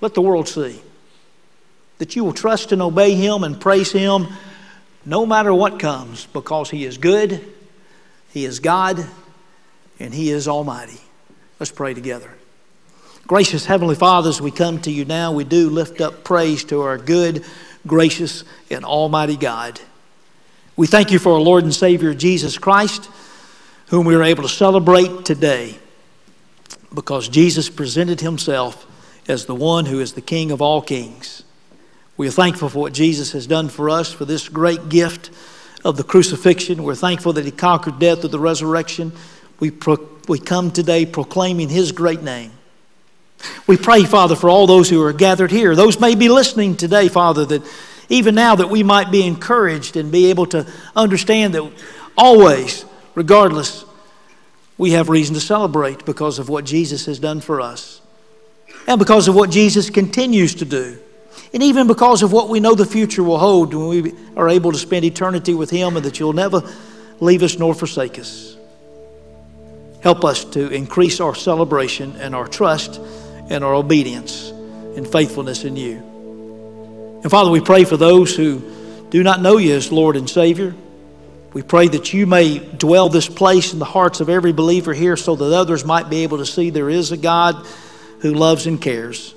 Let 0.00 0.14
the 0.14 0.22
world 0.22 0.48
see 0.48 0.80
that 1.98 2.16
you 2.16 2.24
will 2.24 2.32
trust 2.32 2.72
and 2.72 2.82
obey 2.82 3.14
him 3.14 3.44
and 3.44 3.60
praise 3.60 3.92
him 3.92 4.26
no 5.04 5.24
matter 5.24 5.54
what 5.54 5.78
comes 5.78 6.26
because 6.26 6.70
he 6.70 6.84
is 6.84 6.98
good 6.98 7.40
he 8.32 8.46
is 8.46 8.60
God 8.60 9.04
and 10.00 10.12
He 10.12 10.30
is 10.30 10.48
Almighty. 10.48 11.00
Let's 11.60 11.70
pray 11.70 11.94
together. 11.94 12.30
Gracious 13.26 13.66
Heavenly 13.66 13.94
Father, 13.94 14.30
as 14.30 14.40
we 14.40 14.50
come 14.50 14.80
to 14.82 14.90
you 14.90 15.04
now, 15.04 15.32
we 15.32 15.44
do 15.44 15.70
lift 15.70 16.00
up 16.00 16.24
praise 16.24 16.64
to 16.64 16.80
our 16.80 16.98
good, 16.98 17.44
gracious, 17.86 18.42
and 18.70 18.84
Almighty 18.84 19.36
God. 19.36 19.80
We 20.76 20.86
thank 20.86 21.12
you 21.12 21.18
for 21.18 21.34
our 21.34 21.40
Lord 21.40 21.62
and 21.62 21.74
Savior 21.74 22.14
Jesus 22.14 22.58
Christ, 22.58 23.08
whom 23.92 24.06
we 24.06 24.14
are 24.14 24.22
able 24.22 24.42
to 24.42 24.48
celebrate 24.48 25.22
today 25.26 25.76
because 26.94 27.28
Jesus 27.28 27.68
presented 27.68 28.22
Himself 28.22 28.86
as 29.28 29.44
the 29.44 29.54
one 29.54 29.84
who 29.84 30.00
is 30.00 30.14
the 30.14 30.22
King 30.22 30.50
of 30.50 30.62
all 30.62 30.80
kings. 30.80 31.44
We 32.16 32.26
are 32.26 32.30
thankful 32.30 32.70
for 32.70 32.78
what 32.78 32.94
Jesus 32.94 33.32
has 33.32 33.46
done 33.46 33.68
for 33.68 33.90
us, 33.90 34.10
for 34.10 34.24
this 34.24 34.48
great 34.48 34.88
gift 34.88 35.30
of 35.84 35.98
the 35.98 36.04
crucifixion. 36.04 36.84
We're 36.84 36.94
thankful 36.94 37.34
that 37.34 37.44
He 37.44 37.50
conquered 37.50 37.98
death 37.98 38.20
through 38.20 38.30
the 38.30 38.38
resurrection. 38.38 39.12
We, 39.60 39.70
pro- 39.70 40.08
we 40.26 40.38
come 40.38 40.70
today 40.70 41.04
proclaiming 41.04 41.68
His 41.68 41.92
great 41.92 42.22
name. 42.22 42.52
We 43.66 43.76
pray, 43.76 44.04
Father, 44.04 44.36
for 44.36 44.48
all 44.48 44.66
those 44.66 44.88
who 44.88 45.02
are 45.02 45.12
gathered 45.12 45.50
here. 45.50 45.76
Those 45.76 46.00
may 46.00 46.14
be 46.14 46.30
listening 46.30 46.78
today, 46.78 47.08
Father, 47.08 47.44
that 47.44 47.62
even 48.08 48.34
now 48.34 48.56
that 48.56 48.70
we 48.70 48.82
might 48.82 49.10
be 49.10 49.26
encouraged 49.26 49.98
and 49.98 50.10
be 50.10 50.30
able 50.30 50.46
to 50.46 50.66
understand 50.96 51.52
that 51.52 51.70
always, 52.16 52.86
regardless, 53.14 53.84
we 54.78 54.92
have 54.92 55.08
reason 55.08 55.34
to 55.34 55.40
celebrate 55.40 56.04
because 56.04 56.38
of 56.38 56.48
what 56.48 56.64
Jesus 56.64 57.06
has 57.06 57.18
done 57.18 57.40
for 57.40 57.60
us 57.60 58.00
and 58.86 58.98
because 58.98 59.28
of 59.28 59.34
what 59.34 59.50
Jesus 59.50 59.90
continues 59.90 60.54
to 60.56 60.64
do 60.64 60.98
and 61.52 61.62
even 61.62 61.86
because 61.86 62.22
of 62.22 62.32
what 62.32 62.48
we 62.48 62.60
know 62.60 62.74
the 62.74 62.86
future 62.86 63.22
will 63.22 63.38
hold 63.38 63.74
when 63.74 63.88
we 63.88 64.14
are 64.36 64.48
able 64.48 64.72
to 64.72 64.78
spend 64.78 65.04
eternity 65.04 65.54
with 65.54 65.70
Him 65.70 65.96
and 65.96 66.04
that 66.04 66.18
you'll 66.18 66.32
never 66.32 66.62
leave 67.20 67.42
us 67.42 67.58
nor 67.58 67.74
forsake 67.74 68.18
us. 68.18 68.56
Help 70.02 70.24
us 70.24 70.44
to 70.46 70.68
increase 70.70 71.20
our 71.20 71.34
celebration 71.34 72.16
and 72.16 72.34
our 72.34 72.48
trust 72.48 73.00
and 73.50 73.62
our 73.62 73.74
obedience 73.74 74.50
and 74.96 75.06
faithfulness 75.06 75.64
in 75.64 75.76
you. 75.76 75.96
And 77.22 77.30
Father, 77.30 77.50
we 77.50 77.60
pray 77.60 77.84
for 77.84 77.96
those 77.96 78.34
who 78.34 78.62
do 79.10 79.22
not 79.22 79.40
know 79.40 79.58
you 79.58 79.74
as 79.74 79.92
Lord 79.92 80.16
and 80.16 80.28
Savior. 80.28 80.74
We 81.52 81.62
pray 81.62 81.88
that 81.88 82.12
you 82.14 82.26
may 82.26 82.58
dwell 82.58 83.08
this 83.08 83.28
place 83.28 83.72
in 83.72 83.78
the 83.78 83.84
hearts 83.84 84.20
of 84.20 84.28
every 84.28 84.52
believer 84.52 84.94
here 84.94 85.16
so 85.16 85.36
that 85.36 85.52
others 85.52 85.84
might 85.84 86.08
be 86.08 86.22
able 86.22 86.38
to 86.38 86.46
see 86.46 86.70
there 86.70 86.88
is 86.88 87.12
a 87.12 87.16
God 87.16 87.66
who 88.20 88.32
loves 88.32 88.66
and 88.66 88.80
cares. 88.80 89.34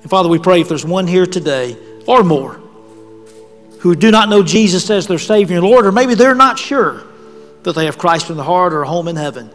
And 0.00 0.08
Father, 0.08 0.28
we 0.28 0.38
pray 0.38 0.60
if 0.60 0.68
there's 0.68 0.84
one 0.84 1.06
here 1.06 1.26
today 1.26 1.76
or 2.06 2.22
more 2.22 2.60
who 3.80 3.94
do 3.94 4.10
not 4.10 4.30
know 4.30 4.42
Jesus 4.42 4.88
as 4.88 5.06
their 5.06 5.18
Savior 5.18 5.58
and 5.58 5.66
Lord, 5.66 5.84
or 5.84 5.92
maybe 5.92 6.14
they're 6.14 6.34
not 6.34 6.58
sure 6.58 7.02
that 7.64 7.74
they 7.74 7.84
have 7.84 7.98
Christ 7.98 8.30
in 8.30 8.38
the 8.38 8.42
heart 8.42 8.72
or 8.72 8.82
a 8.82 8.88
home 8.88 9.08
in 9.08 9.16
heaven, 9.16 9.50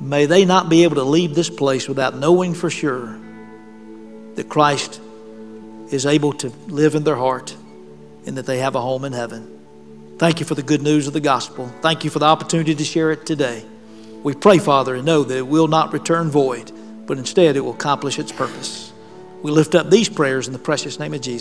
may 0.00 0.26
they 0.26 0.44
not 0.44 0.68
be 0.68 0.82
able 0.82 0.96
to 0.96 1.04
leave 1.04 1.36
this 1.36 1.50
place 1.50 1.88
without 1.88 2.16
knowing 2.16 2.52
for 2.52 2.68
sure 2.68 3.16
that 4.34 4.48
Christ 4.48 5.00
is 5.92 6.04
able 6.04 6.32
to 6.34 6.48
live 6.66 6.96
in 6.96 7.04
their 7.04 7.14
heart 7.14 7.54
and 8.26 8.36
that 8.36 8.46
they 8.46 8.58
have 8.58 8.74
a 8.74 8.80
home 8.80 9.04
in 9.04 9.12
heaven. 9.12 9.59
Thank 10.20 10.38
you 10.38 10.44
for 10.44 10.54
the 10.54 10.62
good 10.62 10.82
news 10.82 11.06
of 11.06 11.14
the 11.14 11.20
gospel. 11.20 11.72
Thank 11.80 12.04
you 12.04 12.10
for 12.10 12.18
the 12.18 12.26
opportunity 12.26 12.74
to 12.74 12.84
share 12.84 13.10
it 13.10 13.24
today. 13.24 13.64
We 14.22 14.34
pray, 14.34 14.58
Father, 14.58 14.96
and 14.96 15.06
know 15.06 15.24
that 15.24 15.34
it 15.34 15.46
will 15.46 15.66
not 15.66 15.94
return 15.94 16.28
void, 16.28 16.70
but 17.06 17.16
instead 17.16 17.56
it 17.56 17.60
will 17.60 17.72
accomplish 17.72 18.18
its 18.18 18.30
purpose. 18.30 18.92
We 19.42 19.50
lift 19.50 19.74
up 19.74 19.88
these 19.88 20.10
prayers 20.10 20.46
in 20.46 20.52
the 20.52 20.58
precious 20.58 20.98
name 20.98 21.14
of 21.14 21.22
Jesus. 21.22 21.38